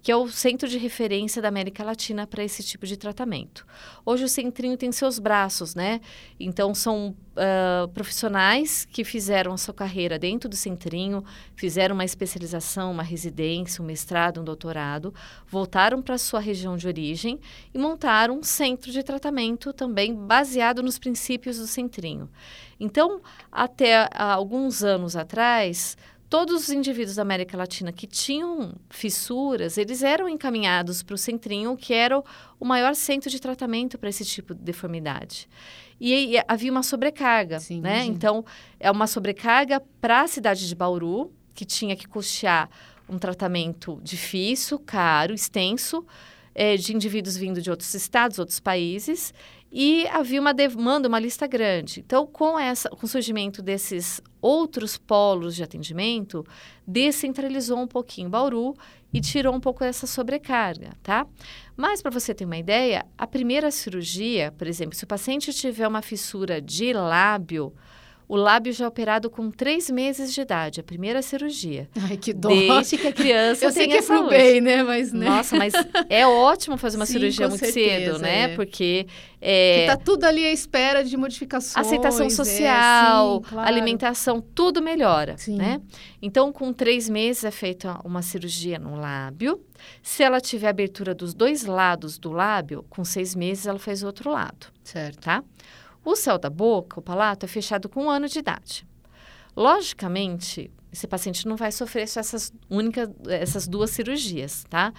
que 0.02 0.10
é 0.10 0.16
o 0.16 0.28
centro 0.28 0.68
de 0.68 0.76
referência 0.78 1.40
da 1.40 1.46
América 1.46 1.84
Latina 1.84 2.26
para 2.26 2.42
esse 2.42 2.62
tipo 2.62 2.84
de 2.84 2.96
tratamento. 2.96 3.64
Hoje 4.04 4.24
o 4.24 4.28
Centrinho 4.28 4.76
tem 4.76 4.90
seus 4.90 5.20
braços, 5.20 5.76
né? 5.76 6.00
Então 6.40 6.74
são 6.74 7.14
uh, 7.36 7.88
profissionais 7.88 8.84
que 8.84 9.04
fizeram 9.04 9.52
a 9.52 9.56
sua 9.56 9.72
carreira 9.72 10.18
dentro 10.18 10.48
do 10.48 10.56
Centrinho, 10.56 11.24
fizeram 11.54 11.94
uma 11.94 12.04
especialização, 12.04 12.90
uma 12.90 13.04
residência, 13.04 13.80
um 13.80 13.86
mestrado, 13.86 14.40
um 14.40 14.44
doutorado, 14.44 15.14
voltaram 15.46 16.02
para 16.02 16.18
sua 16.18 16.40
região 16.40 16.76
de 16.76 16.88
origem 16.88 17.38
e 17.72 17.78
montaram 17.78 18.38
um 18.38 18.42
centro 18.42 18.90
de 18.90 19.04
tratamento 19.04 19.72
também 19.72 20.12
baseado 20.12 20.82
nos 20.82 20.98
princípios 20.98 21.58
do 21.58 21.66
Centrinho. 21.68 22.28
Então, 22.80 23.20
até 23.52 24.08
alguns 24.12 24.82
anos 24.82 25.14
atrás, 25.14 25.96
todos 26.32 26.62
os 26.62 26.70
indivíduos 26.70 27.16
da 27.16 27.20
América 27.20 27.58
Latina 27.58 27.92
que 27.92 28.06
tinham 28.06 28.72
fissuras, 28.88 29.76
eles 29.76 30.02
eram 30.02 30.26
encaminhados 30.26 31.02
para 31.02 31.14
o 31.14 31.18
Centrinho, 31.18 31.76
que 31.76 31.92
era 31.92 32.18
o, 32.58 32.64
maior 32.64 32.94
centro 32.94 33.28
de 33.28 33.38
tratamento 33.38 33.98
para 33.98 34.08
esse 34.08 34.24
tipo 34.24 34.54
de 34.54 34.62
deformidade. 34.62 35.46
E, 36.00 36.34
e 36.34 36.42
havia 36.48 36.72
uma 36.72 36.82
sobrecarga, 36.82 37.60
Sim, 37.60 37.82
né? 37.82 37.96
Imagina. 37.96 38.16
Então, 38.16 38.44
é 38.80 38.90
uma 38.90 39.06
sobrecarga 39.06 39.82
para 40.00 40.22
a 40.22 40.26
cidade 40.26 40.66
de 40.66 40.74
Bauru, 40.74 41.30
que 41.54 41.66
tinha 41.66 41.94
que 41.94 42.08
custear 42.08 42.70
um 43.06 43.18
tratamento 43.18 44.00
difícil, 44.02 44.78
caro, 44.78 45.34
extenso, 45.34 46.02
é, 46.54 46.78
de 46.78 46.94
indivíduos 46.94 47.36
vindo 47.36 47.60
de 47.60 47.70
outros 47.70 47.92
estados, 47.92 48.38
outros 48.38 48.58
países, 48.58 49.34
e 49.72 50.06
havia 50.08 50.38
uma 50.38 50.52
demanda, 50.52 51.08
uma 51.08 51.18
lista 51.18 51.46
grande. 51.46 52.00
Então, 52.00 52.26
com, 52.26 52.58
essa, 52.58 52.90
com 52.90 53.06
o 53.06 53.08
surgimento 53.08 53.62
desses 53.62 54.20
outros 54.40 54.98
polos 54.98 55.56
de 55.56 55.62
atendimento, 55.62 56.44
descentralizou 56.86 57.78
um 57.78 57.86
pouquinho 57.86 58.28
Bauru 58.28 58.74
e 59.14 59.20
tirou 59.20 59.54
um 59.54 59.60
pouco 59.60 59.80
dessa 59.80 60.06
sobrecarga, 60.06 60.90
tá? 61.02 61.26
Mas, 61.74 62.02
para 62.02 62.10
você 62.10 62.34
ter 62.34 62.44
uma 62.44 62.58
ideia, 62.58 63.06
a 63.16 63.26
primeira 63.26 63.70
cirurgia, 63.70 64.52
por 64.52 64.66
exemplo, 64.66 64.94
se 64.94 65.04
o 65.04 65.06
paciente 65.06 65.52
tiver 65.54 65.88
uma 65.88 66.02
fissura 66.02 66.60
de 66.60 66.92
lábio, 66.92 67.72
o 68.32 68.36
lábio 68.36 68.72
já 68.72 68.86
é 68.86 68.88
operado 68.88 69.28
com 69.28 69.50
três 69.50 69.90
meses 69.90 70.32
de 70.32 70.40
idade, 70.40 70.80
a 70.80 70.82
primeira 70.82 71.20
cirurgia. 71.20 71.86
Ai, 72.08 72.16
que 72.16 72.32
dó. 72.32 72.48
Desde 72.48 72.96
que 72.96 73.06
a 73.06 73.12
criança 73.12 73.62
Eu 73.68 73.70
sei 73.70 73.86
que 73.86 73.98
é 73.98 74.00
pro 74.00 74.26
bem, 74.26 74.58
né? 74.58 74.82
Mas, 74.82 75.12
né? 75.12 75.26
Nossa, 75.26 75.54
mas 75.54 75.74
é 76.08 76.24
ótimo 76.26 76.78
fazer 76.78 76.96
uma 76.96 77.04
Sim, 77.04 77.12
cirurgia 77.12 77.46
muito 77.46 77.60
certeza, 77.60 78.12
cedo, 78.14 78.18
né? 78.20 78.44
É. 78.44 78.48
Porque... 78.56 79.06
É... 79.38 79.80
Que 79.80 79.86
tá 79.86 79.96
tudo 80.02 80.24
ali 80.24 80.46
à 80.46 80.50
espera 80.50 81.04
de 81.04 81.14
modificações. 81.14 81.86
Aceitação 81.86 82.24
é, 82.24 82.30
social, 82.30 83.36
é, 83.36 83.36
sim, 83.36 83.50
claro. 83.50 83.68
alimentação, 83.68 84.40
tudo 84.40 84.80
melhora, 84.80 85.36
sim. 85.36 85.56
né? 85.56 85.82
Então, 86.22 86.50
com 86.50 86.72
três 86.72 87.10
meses 87.10 87.44
é 87.44 87.50
feita 87.50 88.00
uma 88.02 88.22
cirurgia 88.22 88.78
no 88.78 88.96
lábio. 88.96 89.60
Se 90.02 90.22
ela 90.22 90.40
tiver 90.40 90.68
abertura 90.68 91.14
dos 91.14 91.34
dois 91.34 91.66
lados 91.66 92.16
do 92.16 92.32
lábio, 92.32 92.82
com 92.88 93.04
seis 93.04 93.34
meses 93.34 93.66
ela 93.66 93.78
faz 93.78 94.02
o 94.02 94.06
outro 94.06 94.30
lado. 94.30 94.68
Certo. 94.82 95.20
Tá? 95.20 95.44
O 96.04 96.16
céu 96.16 96.38
da 96.38 96.50
boca, 96.50 96.98
o 96.98 97.02
palato, 97.02 97.46
é 97.46 97.48
fechado 97.48 97.88
com 97.88 98.04
um 98.04 98.10
ano 98.10 98.28
de 98.28 98.38
idade. 98.38 98.86
Logicamente, 99.56 100.70
esse 100.92 101.06
paciente 101.06 101.46
não 101.46 101.56
vai 101.56 101.70
sofrer 101.72 102.06
só 102.08 102.20
essas 102.20 102.52
únicas, 102.68 103.08
essas 103.26 103.66
duas 103.68 103.90
cirurgias, 103.90 104.64
tá? 104.68 104.92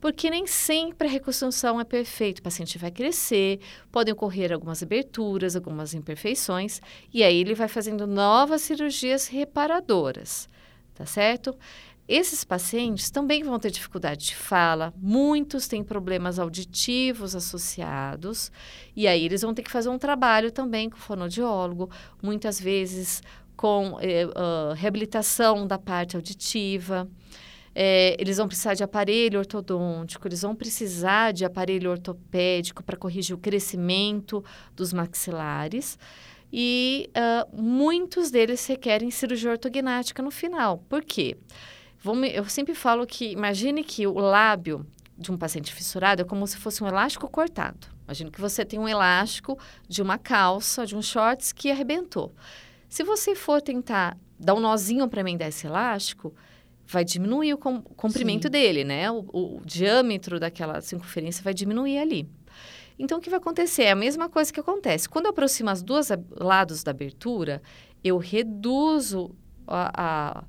Porque 0.00 0.28
nem 0.30 0.46
sempre 0.46 1.08
a 1.08 1.10
reconstrução 1.10 1.80
é 1.80 1.84
perfeita. 1.84 2.40
O 2.40 2.44
paciente 2.44 2.78
vai 2.78 2.90
crescer, 2.90 3.60
podem 3.90 4.12
ocorrer 4.12 4.52
algumas 4.52 4.82
aberturas, 4.82 5.54
algumas 5.54 5.94
imperfeições, 5.94 6.80
e 7.12 7.22
aí 7.22 7.40
ele 7.40 7.54
vai 7.54 7.68
fazendo 7.68 8.06
novas 8.06 8.62
cirurgias 8.62 9.28
reparadoras, 9.28 10.48
tá 10.94 11.06
certo? 11.06 11.56
Esses 12.08 12.44
pacientes 12.44 13.10
também 13.10 13.42
vão 13.42 13.58
ter 13.58 13.70
dificuldade 13.70 14.26
de 14.26 14.36
fala, 14.36 14.94
muitos 14.96 15.66
têm 15.66 15.82
problemas 15.82 16.38
auditivos 16.38 17.34
associados, 17.34 18.52
e 18.94 19.08
aí 19.08 19.24
eles 19.24 19.42
vão 19.42 19.52
ter 19.52 19.62
que 19.62 19.70
fazer 19.70 19.88
um 19.88 19.98
trabalho 19.98 20.52
também 20.52 20.88
com 20.88 20.96
o 20.96 21.00
fonoaudiólogo, 21.00 21.90
muitas 22.22 22.60
vezes 22.60 23.22
com 23.56 23.94
uh, 23.94 24.74
reabilitação 24.76 25.66
da 25.66 25.78
parte 25.78 26.14
auditiva. 26.14 27.08
É, 27.74 28.16
eles 28.18 28.38
vão 28.38 28.46
precisar 28.46 28.74
de 28.74 28.84
aparelho 28.84 29.38
ortodôntico, 29.38 30.26
eles 30.28 30.42
vão 30.42 30.54
precisar 30.54 31.32
de 31.32 31.44
aparelho 31.44 31.90
ortopédico 31.90 32.82
para 32.82 32.96
corrigir 32.96 33.34
o 33.34 33.38
crescimento 33.38 34.44
dos 34.74 34.92
maxilares. 34.92 35.98
E 36.52 37.10
uh, 37.10 37.60
muitos 37.60 38.30
deles 38.30 38.64
requerem 38.66 39.10
cirurgia 39.10 39.50
ortognática 39.50 40.22
no 40.22 40.30
final. 40.30 40.78
Por 40.88 41.04
quê? 41.04 41.36
Vamos, 42.06 42.30
eu 42.32 42.44
sempre 42.44 42.72
falo 42.72 43.04
que, 43.04 43.32
imagine 43.32 43.82
que 43.82 44.06
o 44.06 44.20
lábio 44.20 44.86
de 45.18 45.32
um 45.32 45.36
paciente 45.36 45.74
fissurado 45.74 46.22
é 46.22 46.24
como 46.24 46.46
se 46.46 46.56
fosse 46.56 46.84
um 46.84 46.86
elástico 46.86 47.28
cortado. 47.28 47.88
Imagine 48.04 48.30
que 48.30 48.40
você 48.40 48.64
tem 48.64 48.78
um 48.78 48.86
elástico 48.86 49.58
de 49.88 50.00
uma 50.00 50.16
calça, 50.16 50.86
de 50.86 50.94
um 50.94 51.02
shorts 51.02 51.52
que 51.52 51.68
arrebentou. 51.68 52.32
Se 52.88 53.02
você 53.02 53.34
for 53.34 53.60
tentar 53.60 54.16
dar 54.38 54.54
um 54.54 54.60
nozinho 54.60 55.08
para 55.08 55.18
emendar 55.18 55.48
esse 55.48 55.66
elástico, 55.66 56.32
vai 56.86 57.04
diminuir 57.04 57.54
o 57.54 57.58
com, 57.58 57.82
comprimento 57.82 58.46
Sim. 58.46 58.52
dele, 58.52 58.84
né? 58.84 59.10
O, 59.10 59.26
o, 59.32 59.60
diâmetro 59.64 60.38
daquela 60.38 60.80
circunferência 60.80 61.42
vai 61.42 61.54
diminuir 61.54 61.98
ali. 61.98 62.28
Então, 62.96 63.18
o 63.18 63.20
que 63.20 63.28
vai 63.28 63.40
acontecer? 63.40 63.82
É 63.82 63.90
a 63.90 63.96
mesma 63.96 64.28
coisa 64.28 64.52
que 64.52 64.60
acontece. 64.60 65.08
Quando 65.08 65.24
eu 65.24 65.32
aproximo 65.32 65.72
os 65.72 65.82
dois 65.82 66.10
lados 66.38 66.84
da 66.84 66.92
abertura, 66.92 67.60
eu 68.04 68.16
reduzo 68.16 69.34
a, 69.66 69.90
a 69.96 70.44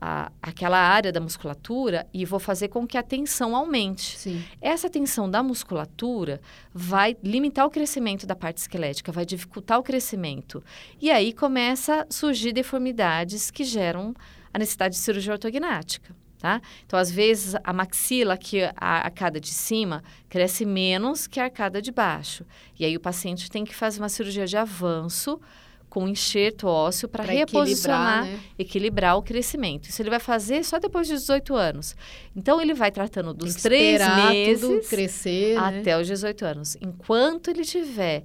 a, 0.00 0.30
aquela 0.42 0.78
área 0.78 1.10
da 1.10 1.20
musculatura 1.20 2.06
e 2.12 2.24
vou 2.24 2.38
fazer 2.38 2.68
com 2.68 2.86
que 2.86 2.98
a 2.98 3.02
tensão 3.02 3.56
aumente. 3.56 4.18
Sim. 4.18 4.44
Essa 4.60 4.90
tensão 4.90 5.30
da 5.30 5.42
musculatura 5.42 6.40
vai 6.72 7.16
limitar 7.22 7.66
o 7.66 7.70
crescimento 7.70 8.26
da 8.26 8.36
parte 8.36 8.58
esquelética, 8.58 9.10
vai 9.10 9.24
dificultar 9.24 9.78
o 9.78 9.82
crescimento. 9.82 10.62
E 11.00 11.10
aí 11.10 11.32
começa 11.32 12.02
a 12.02 12.06
surgir 12.12 12.52
deformidades 12.52 13.50
que 13.50 13.64
geram 13.64 14.14
a 14.52 14.58
necessidade 14.58 14.94
de 14.94 15.00
cirurgia 15.00 15.32
ortognática. 15.32 16.14
Tá? 16.38 16.60
Então, 16.84 16.98
às 16.98 17.10
vezes, 17.10 17.54
a 17.64 17.72
maxila, 17.72 18.36
que 18.36 18.62
a 18.76 19.04
arcada 19.04 19.40
de 19.40 19.48
cima, 19.48 20.04
cresce 20.28 20.66
menos 20.66 21.26
que 21.26 21.40
a 21.40 21.44
arcada 21.44 21.80
de 21.80 21.90
baixo. 21.90 22.44
E 22.78 22.84
aí 22.84 22.94
o 22.94 23.00
paciente 23.00 23.50
tem 23.50 23.64
que 23.64 23.74
fazer 23.74 24.00
uma 24.00 24.08
cirurgia 24.10 24.46
de 24.46 24.56
avanço 24.56 25.40
com 25.88 26.06
enxerto 26.08 26.66
ósseo 26.66 27.08
para 27.08 27.24
reposicionar, 27.24 28.24
equilibrar, 28.24 28.24
né? 28.24 28.40
equilibrar, 28.58 29.16
o 29.16 29.22
crescimento. 29.22 29.88
Isso 29.88 30.02
ele 30.02 30.10
vai 30.10 30.20
fazer 30.20 30.64
só 30.64 30.78
depois 30.78 31.06
de 31.06 31.14
18 31.14 31.54
anos. 31.54 31.96
Então, 32.34 32.60
ele 32.60 32.74
vai 32.74 32.90
tratando 32.90 33.32
dos 33.32 33.54
três 33.56 34.00
meses 34.30 34.88
crescer, 34.88 35.54
né? 35.54 35.80
até 35.80 35.96
né? 35.96 35.98
os 35.98 36.06
18 36.06 36.44
anos. 36.44 36.76
Enquanto 36.80 37.48
ele 37.48 37.64
tiver 37.64 38.24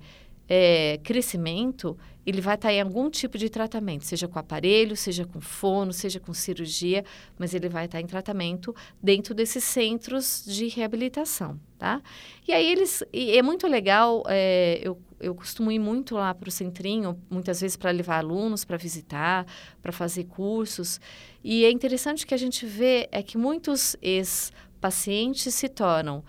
é, 0.50 1.00
crescimento, 1.04 1.98
ele 2.26 2.42
vai 2.42 2.56
estar 2.56 2.72
em 2.74 2.82
algum 2.82 3.10
tipo 3.10 3.38
de 3.38 3.50
tratamento, 3.50 4.06
seja 4.06 4.28
com 4.28 4.38
aparelho, 4.38 4.96
seja 4.96 5.26
com 5.26 5.40
fono, 5.42 5.92
seja 5.92 6.20
com 6.20 6.34
cirurgia, 6.34 7.04
mas 7.38 7.54
ele 7.54 7.68
vai 7.68 7.86
estar 7.86 8.00
em 8.00 8.06
tratamento 8.06 8.76
dentro 9.02 9.34
desses 9.34 9.64
centros 9.64 10.44
de 10.46 10.68
reabilitação, 10.68 11.60
tá? 11.80 12.02
E 12.48 12.52
aí 12.52 12.70
eles, 12.70 13.04
e 13.12 13.38
é 13.38 13.42
muito 13.42 13.68
legal, 13.68 14.24
é, 14.28 14.80
eu 14.84 15.00
eu 15.22 15.36
costumo 15.36 15.72
ir 15.72 15.80
muito 15.80 16.16
lá 16.16 16.34
para 16.34 16.50
o 16.50 16.52
centrinho, 16.52 17.20
muitas 17.30 17.62
vezes 17.62 17.78
para 17.78 17.92
levar 17.92 18.18
alunos 18.18 18.66
para 18.66 18.78
visitar, 18.78 19.46
para 19.82 19.92
fazer 19.92 20.26
cursos. 20.26 21.00
E 21.44 21.66
é 21.66 21.72
interessante 21.72 22.26
que 22.26 22.34
a 22.34 22.38
gente 22.38 22.66
vê 22.66 23.08
é 23.12 23.22
que 23.22 23.38
muitos 23.38 23.96
ex-pacientes 24.02 25.54
se 25.54 25.70
tornam 25.70 26.24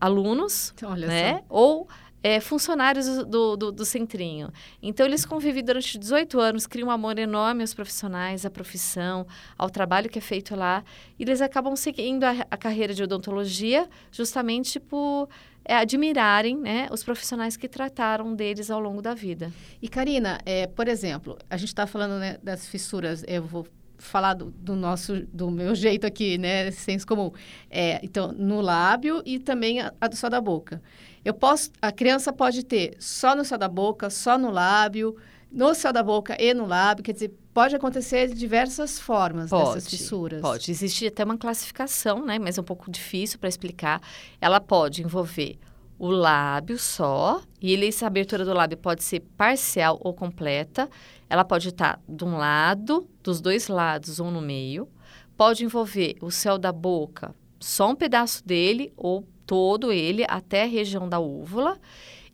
alunos, 0.00 0.74
Olha 0.82 1.06
né? 1.06 1.34
Só. 1.38 1.44
Ou 1.48 1.88
é, 2.22 2.40
funcionários 2.40 3.06
do, 3.26 3.56
do, 3.56 3.72
do, 3.72 3.84
centrinho. 3.84 4.50
Então, 4.82 5.06
eles 5.06 5.24
convivem 5.24 5.62
durante 5.62 5.98
18 5.98 6.40
anos, 6.40 6.66
criam 6.66 6.88
um 6.88 6.90
amor 6.90 7.18
enorme 7.18 7.62
aos 7.62 7.74
profissionais, 7.74 8.44
à 8.44 8.50
profissão, 8.50 9.26
ao 9.56 9.70
trabalho 9.70 10.10
que 10.10 10.18
é 10.18 10.22
feito 10.22 10.56
lá. 10.56 10.82
E 11.18 11.22
eles 11.22 11.40
acabam 11.40 11.76
seguindo 11.76 12.24
a, 12.24 12.34
a 12.50 12.56
carreira 12.56 12.92
de 12.92 13.02
odontologia 13.02 13.88
justamente 14.10 14.80
por 14.80 15.28
é, 15.68 15.76
admirarem 15.76 16.56
né, 16.56 16.88
os 16.90 17.04
profissionais 17.04 17.56
que 17.56 17.68
trataram 17.68 18.34
deles 18.34 18.70
ao 18.70 18.80
longo 18.80 19.02
da 19.02 19.12
vida. 19.12 19.52
E, 19.82 19.88
Karina, 19.88 20.40
é, 20.46 20.66
por 20.66 20.88
exemplo, 20.88 21.38
a 21.50 21.58
gente 21.58 21.68
está 21.68 21.86
falando 21.86 22.18
né, 22.18 22.38
das 22.42 22.66
fissuras, 22.66 23.22
eu 23.28 23.42
vou 23.42 23.66
falar 23.98 24.32
do, 24.32 24.50
do, 24.50 24.74
nosso, 24.74 25.26
do 25.26 25.50
meu 25.50 25.74
jeito 25.74 26.06
aqui, 26.06 26.38
né, 26.38 26.70
senso 26.70 27.06
comum. 27.06 27.30
É, 27.70 28.00
então, 28.02 28.32
no 28.32 28.62
lábio 28.62 29.22
e 29.26 29.38
também 29.38 29.80
a, 29.80 29.92
a 30.00 30.08
do 30.08 30.16
céu 30.16 30.30
da 30.30 30.40
boca. 30.40 30.80
Eu 31.22 31.34
posso, 31.34 31.70
a 31.82 31.92
criança 31.92 32.32
pode 32.32 32.64
ter 32.64 32.96
só 32.98 33.36
no 33.36 33.44
céu 33.44 33.58
da 33.58 33.68
boca, 33.68 34.08
só 34.08 34.38
no 34.38 34.50
lábio, 34.50 35.16
no 35.50 35.74
céu 35.74 35.92
da 35.92 36.02
boca 36.02 36.36
e 36.38 36.52
no 36.52 36.66
lábio, 36.66 37.02
quer 37.02 37.12
dizer, 37.12 37.32
pode 37.54 37.74
acontecer 37.74 38.28
de 38.28 38.34
diversas 38.34 38.98
formas 38.98 39.50
pode, 39.50 39.74
dessas 39.74 39.88
fissuras. 39.88 40.40
Pode, 40.40 40.70
existe 40.70 41.06
até 41.06 41.24
uma 41.24 41.38
classificação, 41.38 42.24
né, 42.24 42.38
mas 42.38 42.58
é 42.58 42.60
um 42.60 42.64
pouco 42.64 42.90
difícil 42.90 43.38
para 43.38 43.48
explicar. 43.48 44.00
Ela 44.40 44.60
pode 44.60 45.02
envolver 45.02 45.58
o 45.98 46.08
lábio 46.10 46.78
só, 46.78 47.42
e 47.60 47.74
essa 47.84 48.06
abertura 48.06 48.44
do 48.44 48.54
lábio 48.54 48.78
pode 48.78 49.02
ser 49.02 49.20
parcial 49.36 49.98
ou 50.00 50.14
completa. 50.14 50.88
Ela 51.28 51.44
pode 51.44 51.68
estar 51.68 52.00
de 52.08 52.24
um 52.24 52.36
lado, 52.36 53.08
dos 53.22 53.40
dois 53.40 53.68
lados 53.68 54.20
ou 54.20 54.30
no 54.30 54.40
meio. 54.40 54.88
Pode 55.36 55.64
envolver 55.64 56.16
o 56.20 56.30
céu 56.30 56.58
da 56.58 56.70
boca, 56.70 57.34
só 57.58 57.90
um 57.90 57.96
pedaço 57.96 58.46
dele 58.46 58.92
ou 58.96 59.26
todo 59.44 59.90
ele 59.90 60.24
até 60.28 60.62
a 60.62 60.66
região 60.66 61.08
da 61.08 61.18
úvula. 61.18 61.78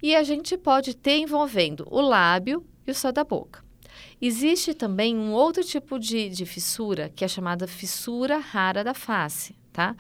E 0.03 0.15
a 0.15 0.23
gente 0.23 0.59
pode 0.59 0.95
ter 0.95 1.19
envolvendo 1.19 1.87
o 1.91 2.01
lábio 2.01 2.65
e 2.87 2.91
o 2.91 2.95
céu 2.95 3.13
da 3.13 3.25
boca. 3.25 3.63
Existe 4.21 4.75
também 4.75 5.17
um 5.17 5.33
outro 5.33 5.63
tipo 5.63 5.99
de, 5.99 6.29
de 6.29 6.47
fissura, 6.47 7.09
que 7.15 7.25
é 7.25 7.29
chamada 7.29 7.67
fissura 7.67 8.39
rara 8.39 8.83
da 8.83 8.95
face, 8.95 9.55
tá? 9.73 9.95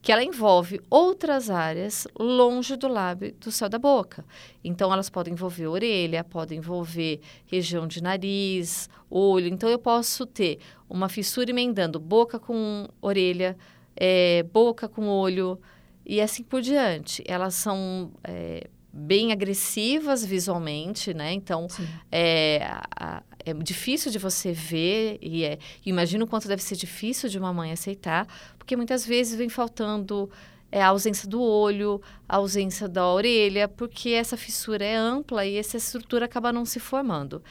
Que 0.00 0.12
ela 0.12 0.22
envolve 0.22 0.80
outras 0.90 1.48
áreas 1.48 2.06
longe 2.18 2.76
do 2.76 2.88
lábio 2.88 3.34
do 3.40 3.50
céu 3.50 3.68
da 3.68 3.78
boca. 3.78 4.24
Então, 4.62 4.92
elas 4.92 5.08
podem 5.08 5.32
envolver 5.32 5.66
orelha, 5.66 6.22
podem 6.22 6.58
envolver 6.58 7.20
região 7.46 7.86
de 7.86 8.02
nariz, 8.02 8.88
olho. 9.10 9.48
Então, 9.48 9.68
eu 9.68 9.78
posso 9.78 10.26
ter 10.26 10.58
uma 10.88 11.08
fissura 11.08 11.50
emendando 11.50 11.98
boca 11.98 12.38
com 12.38 12.86
orelha, 13.00 13.56
é, 13.96 14.42
boca 14.42 14.88
com 14.88 15.08
olho 15.08 15.58
e 16.04 16.20
assim 16.20 16.42
por 16.42 16.60
diante. 16.60 17.24
Elas 17.26 17.54
são 17.54 18.12
é, 18.22 18.68
bem 18.96 19.32
agressivas 19.32 20.24
visualmente, 20.24 21.12
né? 21.12 21.32
Então, 21.32 21.66
é, 22.12 22.60
a, 22.96 23.22
é 23.44 23.52
difícil 23.52 24.12
de 24.12 24.18
você 24.18 24.52
ver 24.52 25.18
e 25.20 25.44
é, 25.44 25.58
imagino 25.84 26.24
o 26.24 26.28
quanto 26.28 26.46
deve 26.46 26.62
ser 26.62 26.76
difícil 26.76 27.28
de 27.28 27.36
uma 27.36 27.52
mãe 27.52 27.72
aceitar, 27.72 28.26
porque 28.56 28.76
muitas 28.76 29.04
vezes 29.04 29.36
vem 29.36 29.48
faltando 29.48 30.30
é, 30.70 30.80
a 30.80 30.88
ausência 30.88 31.28
do 31.28 31.42
olho, 31.42 32.00
a 32.28 32.36
ausência 32.36 32.88
da 32.88 33.06
orelha, 33.06 33.66
porque 33.66 34.10
essa 34.10 34.36
fissura 34.36 34.84
é 34.84 34.94
ampla 34.94 35.44
e 35.44 35.56
essa 35.56 35.76
estrutura 35.76 36.26
acaba 36.26 36.52
não 36.52 36.64
se 36.64 36.78
formando. 36.78 37.42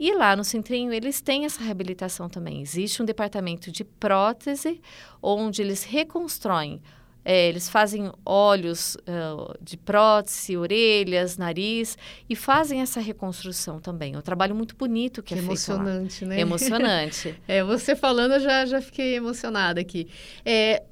E 0.00 0.12
lá 0.12 0.34
no 0.34 0.44
centrinho 0.44 0.92
eles 0.92 1.20
têm 1.20 1.44
essa 1.44 1.62
reabilitação 1.62 2.28
também. 2.28 2.60
Existe 2.60 3.00
um 3.02 3.06
departamento 3.06 3.70
de 3.70 3.84
prótese 3.84 4.80
onde 5.22 5.62
eles 5.62 5.84
reconstroem 5.84 6.82
é, 7.30 7.46
eles 7.46 7.68
fazem 7.68 8.10
olhos 8.24 8.94
uh, 8.94 9.54
de 9.60 9.76
prótese, 9.76 10.56
orelhas, 10.56 11.36
nariz 11.36 11.98
e 12.26 12.34
fazem 12.34 12.80
essa 12.80 13.00
reconstrução 13.00 13.78
também. 13.78 14.14
É 14.14 14.18
um 14.18 14.22
trabalho 14.22 14.54
muito 14.54 14.74
bonito 14.74 15.22
que, 15.22 15.34
que 15.34 15.40
é 15.40 15.42
emocionante, 15.42 16.20
feito 16.20 16.22
lá. 16.22 16.28
né? 16.30 16.38
É 16.38 16.40
emocionante. 16.40 17.38
é, 17.46 17.62
você 17.62 17.94
falando, 17.94 18.32
eu 18.32 18.40
já, 18.40 18.64
já 18.64 18.80
fiquei 18.80 19.14
emocionada 19.14 19.78
aqui. 19.78 20.08
É, 20.42 20.84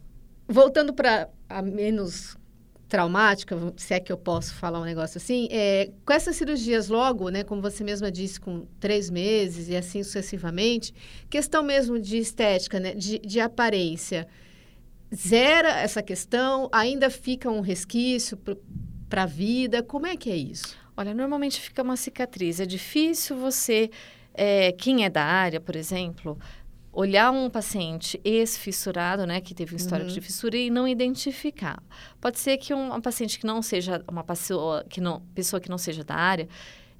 voltando 0.46 0.92
para 0.92 1.30
a 1.48 1.62
menos 1.62 2.36
traumática, 2.86 3.56
se 3.74 3.94
é 3.94 3.98
que 3.98 4.12
eu 4.12 4.18
posso 4.18 4.54
falar 4.56 4.78
um 4.78 4.84
negócio 4.84 5.16
assim, 5.16 5.48
é, 5.50 5.90
com 6.04 6.12
essas 6.12 6.36
cirurgias 6.36 6.88
logo, 6.88 7.30
né, 7.30 7.44
como 7.44 7.62
você 7.62 7.82
mesma 7.82 8.12
disse, 8.12 8.38
com 8.38 8.66
três 8.78 9.08
meses 9.08 9.70
e 9.70 9.74
assim 9.74 10.02
sucessivamente, 10.02 10.92
questão 11.30 11.62
mesmo 11.62 11.98
de 11.98 12.18
estética, 12.18 12.78
né, 12.78 12.94
de, 12.94 13.18
de 13.20 13.40
aparência, 13.40 14.28
zera 15.14 15.68
essa 15.80 16.02
questão? 16.02 16.68
Ainda 16.72 17.10
fica 17.10 17.50
um 17.50 17.60
resquício 17.60 18.38
para 19.08 19.22
a 19.22 19.26
vida? 19.26 19.82
Como 19.82 20.06
é 20.06 20.16
que 20.16 20.30
é 20.30 20.36
isso? 20.36 20.76
Olha, 20.96 21.14
normalmente 21.14 21.60
fica 21.60 21.82
uma 21.82 21.96
cicatriz. 21.96 22.58
É 22.60 22.66
difícil 22.66 23.36
você, 23.36 23.90
é, 24.34 24.72
quem 24.72 25.04
é 25.04 25.10
da 25.10 25.22
área, 25.24 25.60
por 25.60 25.76
exemplo, 25.76 26.38
olhar 26.92 27.30
um 27.30 27.50
paciente 27.50 28.18
ex-fissurado, 28.24 29.26
né, 29.26 29.40
que 29.40 29.54
teve 29.54 29.74
um 29.74 29.76
histórico 29.76 30.08
Uhum. 30.08 30.14
de 30.14 30.20
fissura 30.22 30.56
e 30.56 30.70
não 30.70 30.88
identificar. 30.88 31.82
Pode 32.20 32.38
ser 32.38 32.56
que 32.56 32.72
um, 32.72 32.94
um 32.94 33.00
paciente 33.00 33.38
que 33.38 33.46
não 33.46 33.60
seja 33.60 34.02
uma 34.10 34.24
pessoa 34.24 34.82
que 34.88 35.00
não, 35.00 35.20
pessoa 35.34 35.60
que 35.60 35.68
não 35.68 35.76
seja 35.76 36.02
da 36.02 36.14
área 36.14 36.48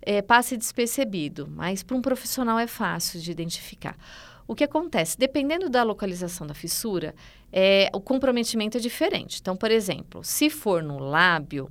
eh, 0.03 0.21
passe 0.21 0.57
despercebido, 0.57 1.49
mas 1.49 1.83
para 1.83 1.97
um 1.97 2.03
profissional 2.03 2.59
é 2.59 2.67
fácil 2.67 3.19
de 3.21 3.31
identificar. 3.31 3.97
O 4.49 4.55
que 4.55 4.65
acontece? 4.65 5.19
Dependendo 5.19 5.69
da 5.69 5.83
localização 5.83 6.47
da 6.47 6.55
fissura, 6.55 7.15
é, 7.53 7.91
o 7.93 8.01
comprometimento 8.01 8.77
é 8.77 8.81
diferente. 8.81 9.39
Então, 9.41 9.57
por 9.57 9.71
exemplo, 9.71 10.23
se 10.23 10.49
for 10.49 10.83
no 10.83 10.99
lábio, 10.99 11.69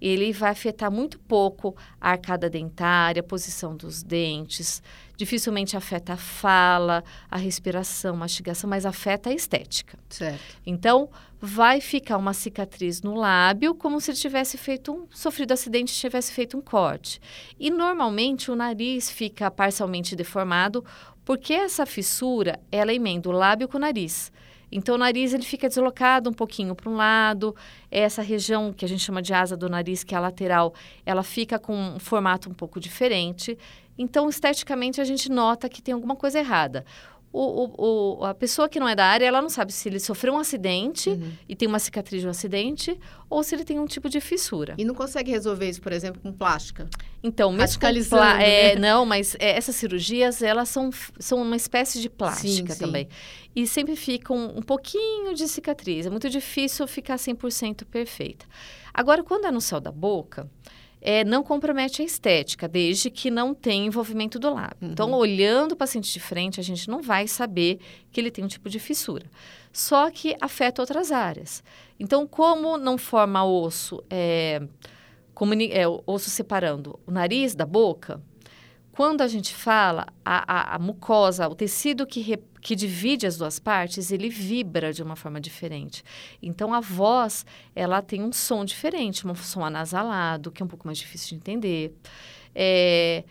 ele 0.00 0.32
vai 0.32 0.50
afetar 0.50 0.90
muito 0.90 1.18
pouco 1.20 1.76
a 2.00 2.10
arcada 2.10 2.50
dentária, 2.50 3.20
a 3.20 3.22
posição 3.22 3.76
dos 3.76 4.02
dentes, 4.02 4.82
dificilmente 5.16 5.76
afeta 5.76 6.14
a 6.14 6.16
fala, 6.16 7.04
a 7.30 7.36
respiração, 7.36 8.16
mastigação, 8.16 8.68
mas 8.68 8.84
afeta 8.84 9.30
a 9.30 9.32
estética. 9.32 9.96
Certo. 10.08 10.40
Então, 10.66 11.08
vai 11.40 11.80
ficar 11.80 12.16
uma 12.16 12.32
cicatriz 12.32 13.02
no 13.02 13.14
lábio, 13.14 13.74
como 13.74 14.00
se 14.00 14.10
ele 14.10 14.18
tivesse 14.18 14.58
feito 14.58 14.92
um 14.92 15.06
sofrido 15.10 15.52
acidente, 15.52 15.92
tivesse 15.92 16.32
feito 16.32 16.56
um 16.56 16.60
corte. 16.60 17.20
E 17.58 17.70
normalmente 17.70 18.50
o 18.50 18.56
nariz 18.56 19.08
fica 19.08 19.50
parcialmente 19.50 20.16
deformado, 20.16 20.84
porque 21.24 21.52
essa 21.52 21.86
fissura, 21.86 22.60
ela 22.70 22.92
emenda 22.92 23.28
o 23.28 23.32
lábio 23.32 23.68
com 23.68 23.78
o 23.78 23.80
nariz. 23.80 24.32
Então, 24.70 24.94
o 24.94 24.98
nariz 24.98 25.34
ele 25.34 25.42
fica 25.42 25.68
deslocado 25.68 26.30
um 26.30 26.32
pouquinho 26.32 26.74
para 26.74 26.88
um 26.88 26.96
lado. 26.96 27.54
Essa 27.90 28.22
região 28.22 28.72
que 28.72 28.86
a 28.86 28.88
gente 28.88 29.02
chama 29.02 29.20
de 29.20 29.34
asa 29.34 29.54
do 29.54 29.68
nariz, 29.68 30.02
que 30.02 30.14
é 30.14 30.18
a 30.18 30.20
lateral, 30.20 30.72
ela 31.04 31.22
fica 31.22 31.58
com 31.58 31.76
um 31.76 31.98
formato 31.98 32.48
um 32.48 32.54
pouco 32.54 32.80
diferente. 32.80 33.58
Então, 33.98 34.30
esteticamente, 34.30 34.98
a 34.98 35.04
gente 35.04 35.30
nota 35.30 35.68
que 35.68 35.82
tem 35.82 35.92
alguma 35.92 36.16
coisa 36.16 36.38
errada. 36.38 36.86
O, 37.34 38.18
o, 38.20 38.24
a 38.26 38.34
pessoa 38.34 38.68
que 38.68 38.78
não 38.78 38.86
é 38.86 38.94
da 38.94 39.06
área, 39.06 39.24
ela 39.24 39.40
não 39.40 39.48
sabe 39.48 39.72
se 39.72 39.88
ele 39.88 39.98
sofreu 39.98 40.34
um 40.34 40.38
acidente 40.38 41.08
Uhum. 41.08 41.32
e 41.48 41.56
tem 41.56 41.66
uma 41.66 41.78
cicatriz 41.78 42.20
de 42.20 42.26
um 42.26 42.30
acidente 42.30 42.98
ou 43.30 43.42
se 43.42 43.54
ele 43.54 43.64
tem 43.64 43.78
um 43.80 43.86
tipo 43.86 44.10
de 44.10 44.20
fissura. 44.20 44.74
E 44.76 44.84
não 44.84 44.94
consegue 44.94 45.30
resolver 45.30 45.66
isso, 45.68 45.80
por 45.80 45.92
exemplo, 45.92 46.20
com 46.20 46.30
plástica? 46.30 46.90
Então, 47.22 47.50
mesmo 47.50 47.80
com 47.80 47.86
plá- 48.10 48.42
é, 48.42 48.74
né? 48.74 48.80
não, 48.80 49.06
mas 49.06 49.34
é, 49.38 49.56
essas 49.56 49.74
cirurgias, 49.76 50.42
elas 50.42 50.68
são, 50.68 50.90
são 51.18 51.40
uma 51.40 51.56
espécie 51.56 52.00
de 52.02 52.10
plástica 52.10 52.74
sim. 52.74 52.78
também. 52.84 53.08
E 53.56 53.66
sempre 53.66 53.96
ficam 53.96 54.52
um 54.54 54.60
pouquinho 54.62 55.34
de 55.34 55.48
cicatriz. 55.48 56.04
É 56.04 56.10
muito 56.10 56.28
difícil 56.28 56.86
ficar 56.86 57.16
100% 57.16 57.86
perfeita. 57.86 58.44
Agora, 58.92 59.22
quando 59.24 59.46
é 59.46 59.50
no 59.50 59.60
céu 59.60 59.80
da 59.80 59.90
boca, 59.90 60.50
é, 61.02 61.24
não 61.24 61.42
compromete 61.42 62.00
a 62.00 62.04
estética, 62.04 62.68
desde 62.68 63.10
que 63.10 63.30
não 63.30 63.52
tenha 63.52 63.84
envolvimento 63.86 64.38
do 64.38 64.54
lábio. 64.54 64.76
Uhum. 64.80 64.92
Então, 64.92 65.12
olhando 65.12 65.72
o 65.72 65.76
paciente 65.76 66.12
de 66.12 66.20
frente, 66.20 66.60
a 66.60 66.62
gente 66.62 66.88
não 66.88 67.02
vai 67.02 67.26
saber 67.26 67.80
que 68.12 68.20
ele 68.20 68.30
tem 68.30 68.44
um 68.44 68.48
tipo 68.48 68.70
de 68.70 68.78
fissura. 68.78 69.26
Só 69.72 70.10
que 70.10 70.36
afeta 70.40 70.80
outras 70.80 71.10
áreas. 71.10 71.62
Então, 71.98 72.26
como 72.26 72.76
não 72.78 72.96
forma 72.96 73.44
osso, 73.44 74.02
é, 74.08 74.62
comuni- 75.34 75.72
é, 75.72 75.88
o 75.88 76.02
osso 76.06 76.30
separando 76.30 76.98
o 77.06 77.10
nariz 77.10 77.54
da 77.54 77.66
boca, 77.66 78.22
quando 78.92 79.22
a 79.22 79.26
gente 79.28 79.54
fala, 79.54 80.06
a, 80.24 80.72
a- 80.72 80.76
a 80.76 80.78
mucosa, 80.78 81.48
o 81.48 81.54
tecido 81.54 82.06
que, 82.06 82.20
re- 82.20 82.42
que 82.60 82.76
divide 82.76 83.26
as 83.26 83.38
duas 83.38 83.58
partes, 83.58 84.12
ele 84.12 84.28
vibra 84.28 84.92
de 84.92 85.02
uma 85.02 85.16
forma 85.16 85.40
diferente. 85.40 86.04
Então, 86.42 86.74
a 86.74 86.80
voz, 86.80 87.44
ela 87.74 88.02
tem 88.02 88.22
um 88.22 88.32
som 88.32 88.64
diferente, 88.64 89.26
um 89.26 89.34
som 89.34 89.64
anasalado, 89.64 90.50
que 90.52 90.62
é 90.62 90.64
um 90.64 90.68
pouco 90.68 90.86
mais 90.86 90.98
difícil 90.98 91.30
de 91.30 91.34
entender. 91.36 91.94
É, 92.54 93.24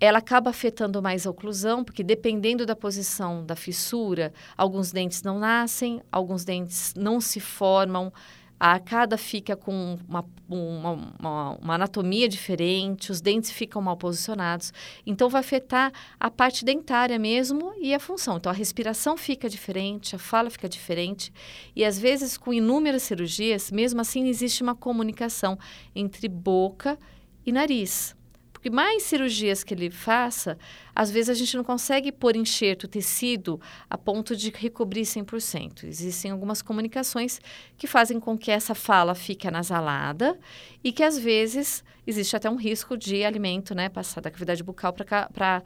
ela 0.00 0.18
acaba 0.18 0.50
afetando 0.50 1.02
mais 1.02 1.26
a 1.26 1.30
oclusão, 1.30 1.82
porque 1.82 2.04
dependendo 2.04 2.64
da 2.64 2.76
posição 2.76 3.44
da 3.44 3.56
fissura, 3.56 4.32
alguns 4.56 4.92
dentes 4.92 5.22
não 5.22 5.38
nascem, 5.40 6.00
alguns 6.12 6.44
dentes 6.44 6.94
não 6.96 7.20
se 7.20 7.40
formam, 7.40 8.12
a 8.60 8.72
arcada 8.72 9.16
fica 9.16 9.56
com 9.56 9.96
uma, 10.08 10.24
uma, 10.48 10.90
uma- 11.20 11.50
uma 11.62 11.74
anatomia 11.74 12.28
diferente, 12.28 13.12
os 13.12 13.20
dentes 13.20 13.50
ficam 13.50 13.80
mal 13.80 13.96
posicionados. 13.96 14.72
Então, 15.06 15.28
vai 15.28 15.40
afetar 15.40 15.92
a 16.18 16.30
parte 16.30 16.64
dentária 16.64 17.18
mesmo 17.18 17.72
e 17.80 17.94
a 17.94 18.00
função. 18.00 18.36
Então, 18.36 18.50
a 18.50 18.54
respiração 18.54 19.16
fica 19.16 19.48
diferente, 19.48 20.16
a 20.16 20.18
fala 20.18 20.50
fica 20.50 20.68
diferente. 20.68 21.32
E, 21.76 21.84
às 21.84 21.98
vezes, 21.98 22.36
com 22.36 22.52
inúmeras 22.52 23.02
cirurgias, 23.04 23.70
mesmo 23.70 24.00
assim, 24.00 24.26
existe 24.28 24.62
uma 24.62 24.74
comunicação 24.74 25.58
entre 25.94 26.28
boca 26.28 26.98
e 27.46 27.52
nariz. 27.52 28.17
Porque 28.58 28.70
mais 28.70 29.04
cirurgias 29.04 29.62
que 29.62 29.72
ele 29.72 29.88
faça, 29.88 30.58
às 30.92 31.12
vezes 31.12 31.30
a 31.30 31.34
gente 31.34 31.56
não 31.56 31.62
consegue 31.62 32.10
pôr 32.10 32.34
enxerto, 32.34 32.88
tecido, 32.88 33.60
a 33.88 33.96
ponto 33.96 34.34
de 34.34 34.50
recobrir 34.50 35.02
100%. 35.02 35.84
Existem 35.84 36.32
algumas 36.32 36.60
comunicações 36.60 37.40
que 37.76 37.86
fazem 37.86 38.18
com 38.18 38.36
que 38.36 38.50
essa 38.50 38.74
fala 38.74 39.14
fique 39.14 39.46
anasalada 39.46 40.36
e 40.82 40.90
que, 40.90 41.04
às 41.04 41.16
vezes, 41.16 41.84
existe 42.04 42.34
até 42.34 42.50
um 42.50 42.56
risco 42.56 42.96
de 42.96 43.24
alimento, 43.24 43.76
né? 43.76 43.88
Passar 43.88 44.20
da 44.20 44.30
cavidade 44.30 44.64
bucal 44.64 44.92
para 44.92 45.62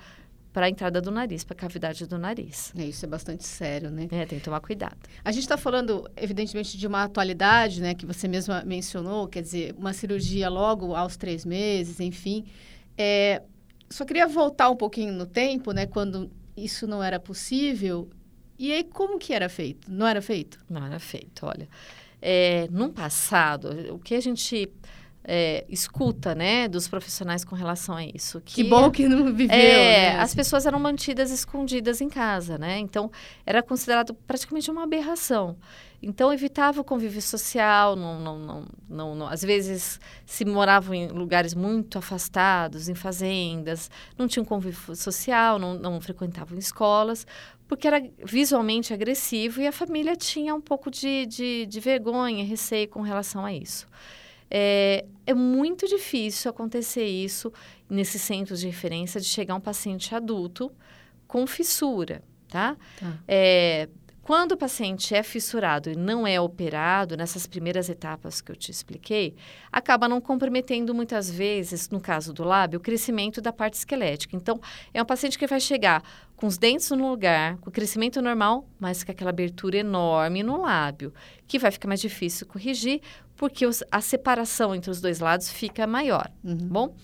a 0.55 0.69
entrada 0.69 1.01
do 1.01 1.11
nariz, 1.11 1.45
para 1.45 1.55
a 1.55 1.59
cavidade 1.59 2.07
do 2.07 2.19
nariz. 2.19 2.75
É, 2.77 2.85
isso 2.85 3.07
é 3.07 3.09
bastante 3.09 3.45
sério, 3.45 3.91
né? 3.91 4.07
É, 4.11 4.27
tem 4.27 4.39
que 4.39 4.45
tomar 4.45 4.61
cuidado. 4.61 4.99
A 5.25 5.33
gente 5.33 5.45
está 5.45 5.57
falando, 5.57 6.07
evidentemente, 6.15 6.77
de 6.77 6.87
uma 6.87 7.05
atualidade, 7.05 7.81
né, 7.81 7.95
que 7.95 8.05
você 8.05 8.29
mesma 8.29 8.63
mencionou, 8.67 9.27
quer 9.29 9.41
dizer, 9.41 9.75
uma 9.79 9.95
cirurgia 9.95 10.51
logo 10.51 10.95
aos 10.95 11.17
três 11.17 11.47
meses, 11.47 12.01
enfim. 12.01 12.45
É, 12.97 13.43
só 13.91 14.05
queria 14.05 14.27
voltar 14.27 14.71
um 14.71 14.77
pouquinho 14.77 15.13
no 15.13 15.27
tempo, 15.27 15.73
né, 15.73 15.87
quando 15.87 16.31
isso 16.57 16.87
não 16.87 17.03
era 17.03 17.19
possível. 17.21 18.09
E 18.59 18.73
aí, 18.73 18.85
como 18.85 19.19
que 19.19 19.33
era 19.33 19.49
feito? 19.49 19.91
Não 19.91 20.07
era 20.07 20.23
feito? 20.23 20.59
Não 20.69 20.85
era 20.85 20.99
feito, 20.99 21.47
olha. 21.47 21.69
É, 22.21 22.69
num 22.71 22.91
passado, 22.91 23.95
o 23.95 23.99
que 23.99 24.15
a 24.15 24.21
gente 24.21 24.71
é, 25.25 25.65
escuta, 25.69 26.35
né, 26.35 26.67
dos 26.69 26.89
profissionais 26.89 27.45
com 27.45 27.55
relação 27.55 27.97
a 27.97 28.05
isso? 28.05 28.41
Que, 28.45 28.65
bom 28.65 28.91
que 28.91 29.07
não 29.09 29.33
viveu, 29.33 29.55
É, 29.57 30.15
né? 30.15 30.19
as 30.21 30.35
pessoas 30.35 30.67
eram 30.67 30.79
mantidas 30.81 31.31
escondidas 31.31 32.01
em 32.01 32.09
casa, 32.09 32.59
né? 32.59 32.79
Então, 32.79 33.11
era 33.47 33.63
considerado 33.63 34.15
praticamente 34.15 34.71
uma 34.71 34.83
aberração. 34.83 35.57
Então, 36.05 36.33
evitava 36.33 36.81
o 36.81 36.85
convívio 36.85 37.23
social, 37.23 37.95
não, 37.95 38.19
não, 38.19 38.39
não, 38.41 38.65
não, 38.89 39.15
não- 39.15 39.29
às 39.29 39.41
vezes 39.43 40.01
se 40.27 40.45
moravam 40.45 40.93
em 40.95 41.07
lugares 41.07 41.55
muito 41.55 41.97
afastados, 41.97 42.89
em 42.89 42.95
fazendas, 42.95 43.89
não 44.19 44.27
tinham 44.27 44.45
convívio 44.45 44.97
social, 44.97 45.61
não, 45.61 45.75
não 45.75 46.01
frequentavam 46.01 46.59
escolas, 46.59 47.25
porque 47.69 47.87
era 47.87 48.03
visualmente 48.25 48.93
agressivo 48.93 49.61
e 49.61 49.67
a 49.69 49.73
família 49.73 50.17
tinha 50.17 50.53
um 50.57 50.61
pouco 50.61 50.91
de, 50.91 51.25
de, 51.27 51.67
de 51.67 51.81
vergonha, 51.81 52.45
receio 52.45 52.89
com 52.89 53.01
relação 53.03 53.45
a 53.45 53.53
isso. 53.53 53.87
É, 54.55 55.07
é 55.27 55.33
muito 55.33 55.89
difícil 55.89 56.51
acontecer 56.51 57.07
isso 57.07 57.51
nesses 57.89 58.21
centros 58.21 58.61
de 58.61 58.67
referência 58.67 59.19
de 59.19 59.27
chegar 59.27 59.55
um 59.55 59.61
paciente 59.61 60.15
adulto 60.15 60.71
com 61.27 61.47
fissura, 61.47 62.23
tá? 62.49 62.77
Tá. 63.01 63.19
É, 63.27 63.89
quando 64.23 64.53
o 64.53 64.57
paciente 64.57 65.15
é 65.17 65.23
fissurado 65.23 65.91
e 65.91 65.97
não 65.97 66.25
é 66.25 66.41
operado, 66.41 67.17
nessas 67.17 67.45
primeiras 67.45 67.89
etapas 67.89 68.41
que 68.41 68.53
eu 68.53 68.57
te 68.57 68.71
expliquei, 68.71 69.35
acaba 69.71 70.07
não 70.07 70.21
comprometendo 70.21 70.95
muitas 70.95 71.29
vezes, 71.29 71.91
no 71.91 72.01
caso 72.01 72.33
do 72.33 72.45
lábio, 72.45 72.79
o 72.79 72.83
crescimento 72.83 73.41
da 73.41 73.53
parte 73.53 73.75
esquelética. 73.75 74.37
Então, 74.37 74.61
é 74.95 75.03
um 75.03 75.05
paciente 75.05 75.37
que 75.37 75.47
vai 75.47 75.59
chegar 75.59 76.05
com 76.37 76.47
os 76.47 76.57
dentes 76.57 76.89
no 76.91 77.11
lugar, 77.11 77.57
com 77.59 77.69
o 77.69 77.73
crescimento 77.73 78.23
normal, 78.23 78.65
mas 78.79 79.03
com 79.03 79.11
aquela 79.11 79.31
abertura 79.31 79.79
enorme 79.79 80.45
no 80.45 80.63
lábio, 80.63 81.13
que 81.49 81.59
vai 81.59 81.73
ficar 81.73 81.89
mais 81.89 82.01
difícil 82.01 82.47
corrigir, 82.47 83.01
porque 83.43 83.67
os- 83.67 83.83
a 83.91 84.01
separação 84.01 84.73
entre 84.73 84.89
os 84.89 85.01
dois 85.01 85.19
lados 85.19 85.51
fica 85.51 85.85
maior. 85.85 86.31
Uhum. 86.45 86.57
Bom, 86.59 86.95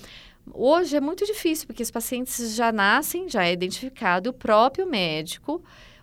hoje 0.55 0.95
é 0.97 1.01
muito 1.01 1.27
difícil, 1.27 1.67
porque 1.67 1.83
os 1.83 1.91
pacientes 1.91 2.55
já 2.55 2.71
nascem, 2.71 3.29
já 3.29 3.45
é 3.45 3.53
identificado, 3.53 4.31
o 4.31 4.33
próprio 4.33 4.87
médico, 4.89 5.61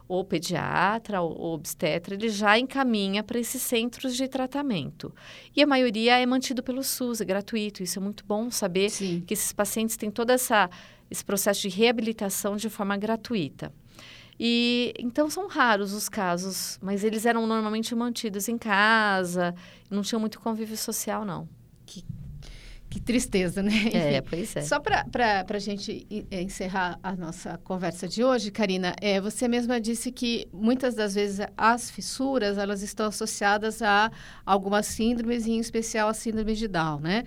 ou 0.09 0.25
pediatra, 0.25 1.21
ou, 1.21 1.53
obstetra, 1.53 2.15
ele 2.15 2.27
já 2.27 2.59
encaminha 2.59 3.23
para 3.23 3.39
esses 3.39 3.61
centros 3.61 4.13
de 4.13 4.27
tratamento. 4.27 5.15
E 5.55 5.63
a 5.63 5.65
maioria 5.65 6.19
é 6.19 6.25
mantido 6.25 6.61
pelo 6.61 6.83
SUS, 6.83 7.21
é 7.21 7.25
gratuito. 7.25 7.81
Isso 7.81 7.97
é 7.97 8.01
muito 8.01 8.25
bom 8.25 8.51
saber 8.51 8.89
Sim. 8.89 9.23
que 9.25 9.33
esses 9.33 9.53
pacientes 9.53 9.95
têm 9.95 10.11
todo 10.11 10.31
essa, 10.31 10.69
esse 11.09 11.23
processo 11.23 11.61
de 11.61 11.69
reabilitação 11.69 12.57
de 12.57 12.69
forma 12.69 12.97
gratuita. 12.97 13.71
E 14.39 14.93
então 14.99 15.29
são 15.29 15.47
raros 15.47 15.93
os 15.93 16.09
casos, 16.09 16.77
mas 16.81 17.03
eles 17.03 17.25
eram 17.25 17.47
normalmente 17.47 17.95
mantidos 17.95 18.47
em 18.49 18.57
casa, 18.57 19.55
não 19.89 20.01
tinham 20.01 20.19
muito 20.19 20.39
convívio 20.39 20.75
social, 20.77 21.23
não. 21.23 21.47
Que 22.87 23.01
tristeza, 23.01 23.61
né? 23.61 23.71
É, 23.91 24.21
pois 24.21 24.55
é. 24.55 24.61
Só 24.61 24.79
para 24.79 25.03
a 25.49 25.59
gente 25.59 26.07
en- 26.09 26.25
eh, 26.31 26.41
encerrar 26.43 26.97
a 27.03 27.13
nossa 27.13 27.57
conversa 27.57 28.07
de 28.07 28.23
hoje, 28.23 28.51
Karina, 28.51 28.95
é, 29.01 29.19
você 29.19 29.49
mesma 29.49 29.81
disse 29.81 30.11
que 30.11 30.47
muitas 30.53 30.95
das 30.95 31.13
vezes 31.13 31.45
as 31.57 31.89
fissuras 31.91 32.57
elas 32.57 32.81
estão 32.83 33.07
associadas 33.07 33.81
a 33.81 34.09
algumas 34.45 34.85
síndromes, 34.85 35.45
e 35.45 35.51
em 35.51 35.59
especial 35.59 36.07
a 36.07 36.13
síndrome 36.13 36.53
de 36.55 36.67
Down, 36.69 36.99
né? 37.01 37.23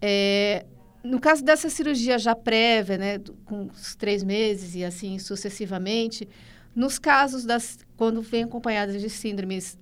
É, 0.00 0.64
no 1.02 1.20
caso 1.20 1.44
dessa 1.44 1.68
cirurgia 1.70 2.18
já 2.18 2.34
prévia, 2.34 2.98
né, 2.98 3.18
com 3.44 3.66
os 3.66 3.94
três 3.94 4.22
meses 4.22 4.74
e 4.74 4.84
assim 4.84 5.18
sucessivamente, 5.18 6.28
Nos 6.74 6.98
casos 6.98 7.44
das 7.44 7.78
quando 7.96 8.22
vem 8.22 8.44
acompanhadas 8.44 9.00
de 9.00 9.10
síndromes, 9.10 9.76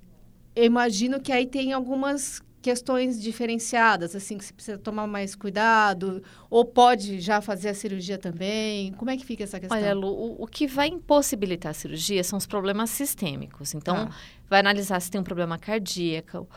eu 0.57 0.64
imagino 0.64 1.20
que 1.20 1.31
aí 1.31 1.46
tem 1.46 1.72
algumas 1.72 2.42
questões 2.61 3.20
diferenciadas, 3.22 4.16
assim, 4.16 4.37
que 4.37 4.44
você 4.44 4.52
precisa 4.52 4.78
tomar 4.78 5.07
mais 5.07 5.37
cuidado, 5.37 6.22
ou 6.50 6.64
pode 6.64 7.20
já 7.20 7.40
fazer 7.40 7.68
a 7.68 7.74
cirurgia 7.74 8.18
também? 8.18 8.92
Como 8.94 9.11
é 9.11 9.16
que 9.16 9.24
fica 9.24 9.44
essa 9.44 9.61
questão? 9.61 9.78
Olha, 9.78 9.94
Lu, 9.94 10.09
o, 10.09 10.42
o 10.42 10.46
que 10.46 10.66
vai 10.66 10.88
impossibilitar 10.88 11.70
a 11.70 11.74
cirurgia 11.74 12.24
são 12.24 12.37
os 12.37 12.46
problemas 12.46 12.90
sistêmicos. 12.90 13.74
Então, 13.74 13.96
ah. 13.96 14.11
vai 14.48 14.59
analisar 14.61 15.00
se 15.00 15.11
tem 15.11 15.20
um 15.20 15.24
problema 15.24 15.57
cardíaco, 15.57 16.48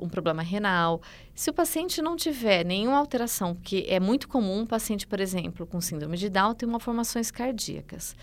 um 0.00 0.08
problema 0.08 0.42
renal. 0.42 1.02
Se 1.34 1.50
o 1.50 1.52
paciente 1.52 2.00
não 2.00 2.16
tiver 2.16 2.64
nenhuma 2.64 2.98
alteração, 2.98 3.54
que 3.54 3.84
é 3.88 4.00
muito 4.00 4.28
comum 4.28 4.60
um 4.60 4.66
paciente, 4.66 5.06
por 5.06 5.20
exemplo, 5.20 5.66
com 5.66 5.80
síndrome 5.80 6.16
de 6.16 6.28
Down 6.28 6.54
ter 6.54 6.66
malformações 6.66 7.30
cardíacas. 7.30 8.16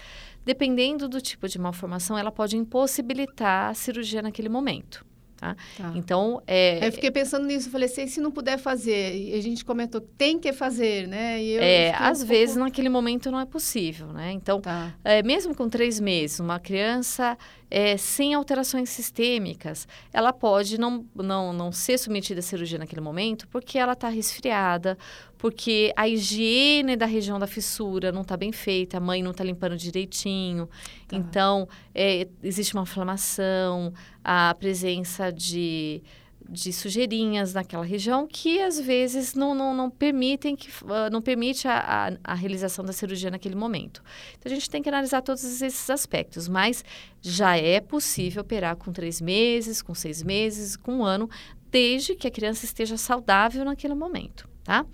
Dependendo 0.43 1.07
do 1.07 1.21
tipo 1.21 1.47
de 1.47 1.59
malformação, 1.59 2.17
ela 2.17 2.31
pode 2.31 2.57
impossibilitar 2.57 3.69
a 3.69 3.73
cirurgia 3.73 4.21
naquele 4.21 4.49
momento. 4.49 5.05
Tá? 5.41 5.55
tá? 5.75 5.91
Então, 5.95 6.39
é... 6.45 6.87
Eu 6.87 6.91
fiquei 6.91 7.09
pensando 7.09 7.47
nisso, 7.47 7.71
falei 7.71 7.89
assim, 7.89 8.05
se 8.05 8.21
não 8.21 8.29
puder 8.29 8.59
fazer, 8.59 9.15
e 9.15 9.33
a 9.33 9.41
gente 9.41 9.65
comentou, 9.65 9.99
tem 9.99 10.39
que 10.39 10.53
fazer, 10.53 11.07
né? 11.07 11.41
E 11.41 11.57
é, 11.57 11.95
às 11.95 12.21
um 12.21 12.27
vezes, 12.27 12.53
pouco... 12.53 12.69
naquele 12.69 12.89
momento, 12.89 13.31
não 13.31 13.39
é 13.39 13.45
possível, 13.45 14.13
né? 14.13 14.31
Então, 14.33 14.61
tá. 14.61 14.93
é, 15.03 15.23
mesmo 15.23 15.55
com 15.55 15.67
três 15.67 15.99
meses, 15.99 16.39
uma 16.39 16.59
criança 16.59 17.35
é, 17.71 17.95
sem 17.95 18.33
alterações 18.33 18.89
sistêmicas, 18.89 19.87
ela 20.11 20.33
pode 20.33 20.77
não, 20.77 21.05
não, 21.15 21.53
não 21.53 21.71
ser 21.71 21.97
submetida 21.97 22.41
à 22.41 22.43
cirurgia 22.43 22.77
naquele 22.77 22.99
momento 22.99 23.47
porque 23.47 23.79
ela 23.79 23.93
está 23.93 24.09
resfriada, 24.09 24.97
porque 25.37 25.93
a 25.95 26.05
higiene 26.07 26.97
da 26.97 27.05
região 27.05 27.39
da 27.39 27.47
fissura 27.47 28.11
não 28.11 28.23
está 28.23 28.35
bem 28.35 28.51
feita, 28.51 28.97
a 28.97 28.99
mãe 28.99 29.23
não 29.23 29.31
está 29.31 29.43
limpando 29.45 29.77
direitinho. 29.77 30.67
Tá. 31.07 31.15
Então, 31.15 31.67
é, 31.95 32.27
existe 32.43 32.73
uma 32.73 32.83
inflamação, 32.83 33.93
a 34.21 34.53
presença 34.59 35.31
de 35.31 36.03
de 36.51 36.73
sujeirinhas 36.73 37.53
naquela 37.53 37.85
região 37.85 38.27
que 38.27 38.61
às 38.61 38.77
vezes 38.77 39.33
não, 39.33 39.55
não, 39.55 39.73
não 39.73 39.89
permitem 39.89 40.53
que 40.53 40.67
uh, 40.83 41.09
não 41.09 41.21
permite 41.21 41.65
a, 41.65 41.79
a, 42.25 42.31
a, 42.33 42.33
realização 42.33 42.83
da 42.83 42.91
cirurgia 42.91 43.31
naquele 43.31 43.55
momento. 43.55 44.03
Então 44.37 44.51
a 44.51 44.53
gente 44.53 44.69
tem 44.69 44.83
que 44.83 44.89
analisar 44.89 45.21
todos 45.21 45.43
esses 45.61 45.89
aspectos, 45.89 46.49
mas 46.49 46.83
já 47.21 47.55
é 47.55 47.79
possível 47.79 48.41
operar 48.41 48.75
com 48.75 48.91
três 48.91 49.21
meses, 49.21 49.81
com 49.81 49.95
seis 49.95 50.21
meses, 50.21 50.75
com 50.75 50.97
um 50.97 51.05
ano, 51.05 51.29
desde 51.71 52.15
que 52.15 52.27
a 52.27 52.31
criança 52.31 52.65
esteja 52.65 52.97
saudável 52.97 53.63
naquele 53.63 53.95
momento, 53.95 54.49
tá? 54.61 54.85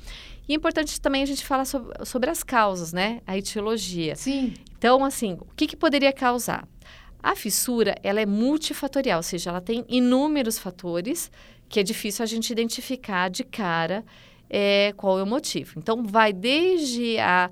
E 0.47 0.53
é 0.53 0.55
importante 0.55 1.01
também 1.01 1.23
a 1.23 1.25
gente 1.25 1.43
falar 1.43 1.65
sobre, 1.65 2.05
sobre 2.05 2.29
as 2.29 2.43
causas, 2.43 2.93
né? 2.93 3.19
A 3.25 3.35
etiologia. 3.35 4.15
Sim. 4.15 4.53
Então, 4.77 5.03
assim, 5.03 5.33
o 5.33 5.47
que, 5.55 5.65
que 5.67 5.75
poderia 5.75 6.13
causar? 6.13 6.67
A 7.21 7.35
fissura, 7.35 7.95
ela 8.03 8.21
é 8.21 8.25
multifatorial, 8.25 9.19
ou 9.19 9.23
seja, 9.23 9.49
ela 9.49 9.61
tem 9.61 9.85
inúmeros 9.87 10.57
fatores 10.57 11.31
que 11.69 11.79
é 11.79 11.83
difícil 11.83 12.23
a 12.23 12.25
gente 12.25 12.49
identificar 12.49 13.29
de 13.29 13.43
cara 13.43 14.05
é, 14.49 14.93
qual 14.95 15.19
é 15.19 15.23
o 15.23 15.27
motivo. 15.27 15.73
Então, 15.77 16.03
vai 16.03 16.31
desde 16.31 17.17
a 17.19 17.49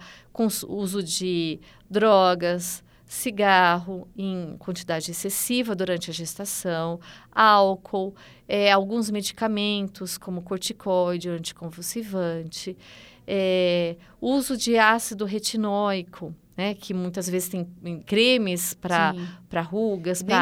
uso 0.68 1.04
de 1.04 1.60
drogas, 1.90 2.84
cigarro 3.06 4.08
em 4.18 4.56
quantidade 4.58 5.12
excessiva 5.12 5.76
durante 5.76 6.10
a 6.10 6.14
gestação, 6.14 7.00
álcool, 7.32 8.16
é, 8.48 8.72
alguns 8.72 9.10
medicamentos 9.10 10.18
como 10.18 10.42
corticoide, 10.42 11.30
anticonvulsivante, 11.30 12.76
é, 13.28 13.96
uso 14.20 14.58
de 14.58 14.78
ácido 14.78 15.26
retinóico, 15.26 16.34
né, 16.58 16.74
que 16.74 16.94
muitas 16.94 17.30
vezes 17.30 17.50
tem 17.50 17.66
cremes 18.06 18.74
para 18.74 19.14
rugas, 19.62 20.22
para 20.24 20.38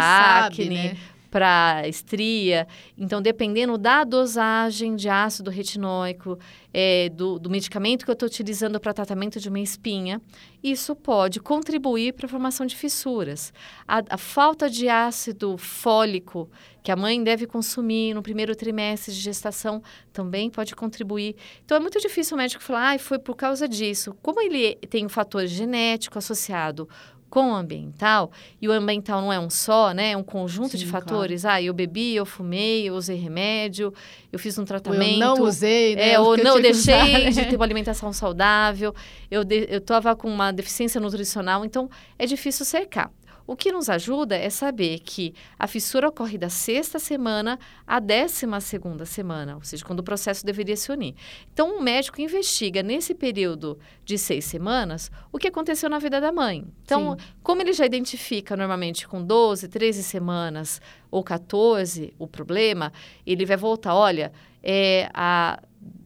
acne, 0.46 0.70
né? 0.76 0.98
Para 1.34 1.88
estria. 1.88 2.68
Então, 2.96 3.20
dependendo 3.20 3.76
da 3.76 4.04
dosagem 4.04 4.96
de 4.96 5.10
ácido 5.10 5.50
retinóico, 5.50 6.38
é, 6.72 7.10
do, 7.10 7.40
do, 7.40 7.50
medicamento 7.50 8.06
que 8.06 8.12
eu 8.12 8.14
estou 8.14 8.28
utilizando 8.28 8.80
para 8.80 8.94
tratamento 8.94 9.40
de 9.40 9.50
uma 9.50 9.60
espinha, 9.60 10.22
isso 10.64 10.96
pode 10.96 11.40
contribuir 11.40 12.14
para 12.14 12.28
a 12.28 12.30
formação 12.30 12.68
de 12.68 12.76
fissuras. 12.76 13.52
A, 13.88 14.04
a, 14.12 14.18
falta 14.18 14.70
de 14.70 14.88
ácido 14.88 15.58
fólico 15.58 16.52
que 16.84 16.92
a 16.92 16.96
mãe 16.96 17.24
deve 17.24 17.48
consumir 17.48 18.14
no 18.14 18.22
primeiro 18.22 18.56
trimestre 18.56 19.12
de 19.12 19.20
gestação 19.20 19.82
também 20.12 20.52
pode 20.52 20.76
contribuir. 20.76 21.36
Então, 21.66 21.78
é 21.78 21.80
muito 21.80 22.00
difícil 22.00 22.36
o 22.36 22.38
médico 22.38 22.62
falar, 22.62 22.94
ah, 22.94 23.00
foi 23.00 23.18
por 23.18 23.36
causa 23.36 23.68
disso. 23.68 24.16
Como 24.22 24.40
ele 24.40 24.76
tem 24.90 25.04
um 25.04 25.10
fator 25.10 25.48
genético 25.48 26.20
associado 26.20 26.88
com 27.34 27.52
o 27.52 27.56
ambiental, 27.56 28.32
e 28.62 28.68
o 28.68 28.72
ambiental 28.72 29.20
não 29.20 29.34
é 29.34 29.40
um 29.40 29.50
só, 29.50 29.92
né? 29.92 30.12
É 30.12 30.18
um 30.18 30.22
conjunto 30.22 30.74
Sim, 30.74 30.78
de 30.78 30.86
fatores. 30.86 31.42
Claro. 31.42 31.58
Ah, 31.58 31.62
eu 31.64 31.74
bebi, 31.74 32.16
eu 32.16 32.28
fumei, 32.28 32.88
eu 32.88 32.94
usei 32.94 33.18
remédio, 33.18 33.92
eu 34.32 34.38
fiz 34.38 34.56
um 34.60 34.64
tratamento. 34.64 35.16
Ou 35.16 35.30
eu 35.32 35.36
não 35.38 35.44
usei, 35.44 35.96
né? 35.96 36.12
É, 36.12 36.20
ou 36.20 36.38
não, 36.38 36.62
deixei 36.62 36.94
usar, 36.94 37.32
de 37.32 37.50
ter 37.50 37.56
uma 37.56 37.66
alimentação 37.66 38.14
saudável, 38.14 38.94
eu, 39.32 39.44
de, 39.44 39.66
eu 39.68 39.82
tava 39.82 40.16
com 40.16 40.30
uma 40.30 40.52
deficiência 40.52 41.02
nutricional, 41.02 41.66
então 41.66 41.90
é 42.20 42.28
difícil 42.28 42.68
cercar. 42.68 43.10
O 43.46 43.56
que 43.56 43.72
nos 43.72 43.90
ajuda 43.90 44.36
é 44.36 44.50
saber 44.50 45.00
que 45.00 45.34
a 45.60 45.68
fissura 45.68 46.08
ocorre 46.08 46.38
da 46.38 46.50
sexta 46.50 46.98
semana 46.98 47.60
à 47.86 48.00
décima 48.00 48.62
segunda 48.62 49.06
semana, 49.06 49.56
ou 49.56 49.64
seja, 49.64 49.84
quando 49.84 50.00
o 50.00 50.04
processo 50.04 50.46
deveria 50.46 50.78
se 50.78 50.92
unir. 50.92 51.16
Então, 51.52 51.76
o 51.76 51.80
um 51.80 51.82
médico 51.82 52.22
investiga 52.22 52.82
nesse 52.82 53.14
período 53.14 53.78
de 54.06 54.18
seis 54.18 54.46
semanas 54.46 55.12
o 55.32 55.38
que 55.38 55.48
aconteceu 55.48 55.90
na 55.90 56.00
vida 56.00 56.22
da 56.22 56.32
mãe. 56.32 56.66
Então, 56.84 57.18
Sim. 57.20 57.26
como 57.42 57.62
ele 57.62 57.74
já 57.74 57.86
identifica 57.86 58.56
normalmente 58.56 59.08
com 59.08 59.24
12, 59.24 59.68
13 59.68 60.04
semanas 60.04 60.82
ou 61.12 61.24
14 61.24 62.14
o 62.18 62.28
problema, 62.28 62.94
ele 63.26 63.46
vai 63.46 63.58
voltar, 63.58 63.94
olha, 63.94 64.32
é, 64.64 65.10
a 65.14 65.60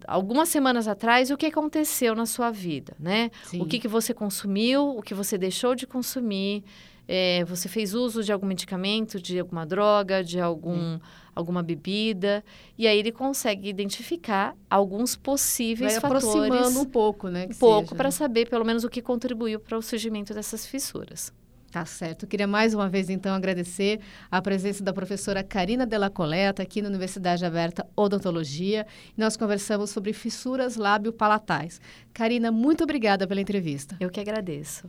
algumas 0.07 0.47
semanas 0.47 0.87
atrás 0.87 1.29
o 1.29 1.37
que 1.37 1.45
aconteceu 1.45 2.15
na 2.15 2.25
sua 2.25 2.49
vida, 2.49 2.95
né? 2.97 3.29
Sim. 3.43 3.61
O 3.61 3.65
que, 3.65 3.77
que 3.77 3.87
você 3.87 4.13
consumiu, 4.13 4.97
o 4.97 5.01
que 5.01 5.13
você 5.13 5.37
deixou 5.37 5.75
de 5.75 5.85
consumir, 5.85 6.63
é, 7.07 7.43
você 7.45 7.67
fez 7.67 7.93
uso 7.93 8.23
de 8.23 8.31
algum 8.31 8.47
medicamento, 8.47 9.21
de 9.21 9.39
alguma 9.39 9.65
droga, 9.65 10.23
de 10.23 10.39
algum, 10.39 10.97
alguma 11.35 11.61
bebida, 11.61 12.43
e 12.77 12.87
aí 12.87 12.97
ele 12.97 13.11
consegue 13.11 13.69
identificar 13.69 14.55
alguns 14.69 15.15
possíveis 15.15 15.93
Vai 15.93 16.01
fatores. 16.01 16.23
aproximando 16.25 16.79
um 16.79 16.85
pouco, 16.85 17.27
né? 17.27 17.47
Um 17.51 17.55
pouco, 17.55 17.95
para 17.95 18.09
saber 18.09 18.49
pelo 18.49 18.65
menos 18.65 18.83
o 18.83 18.89
que 18.89 19.01
contribuiu 19.01 19.59
para 19.59 19.77
o 19.77 19.81
surgimento 19.81 20.33
dessas 20.33 20.65
fissuras. 20.65 21.33
Tá 21.71 21.85
certo. 21.85 22.23
Eu 22.23 22.29
queria 22.29 22.47
mais 22.47 22.73
uma 22.73 22.87
vez, 22.87 23.09
então, 23.09 23.35
agradecer 23.35 23.99
a 24.31 24.41
presença 24.41 24.83
da 24.83 24.93
professora 24.93 25.43
Karina 25.43 25.85
Della 25.85 26.09
Coleta 26.09 26.63
aqui 26.63 26.81
na 26.81 26.87
Universidade 26.89 27.45
Aberta 27.45 27.85
Odontologia. 27.95 28.87
Nós 29.17 29.35
conversamos 29.35 29.89
sobre 29.89 30.13
fissuras 30.13 30.75
lábio-palatais. 30.75 31.81
Karina, 32.13 32.51
muito 32.51 32.83
obrigada 32.83 33.27
pela 33.27 33.41
entrevista. 33.41 33.97
Eu 33.99 34.09
que 34.09 34.19
agradeço. 34.19 34.87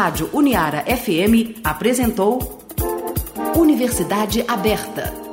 Rádio 0.00 0.30
Uniara 0.32 0.84
FM 0.84 1.60
apresentou 1.62 2.64
Universidade 3.54 4.42
Aberta. 4.48 5.29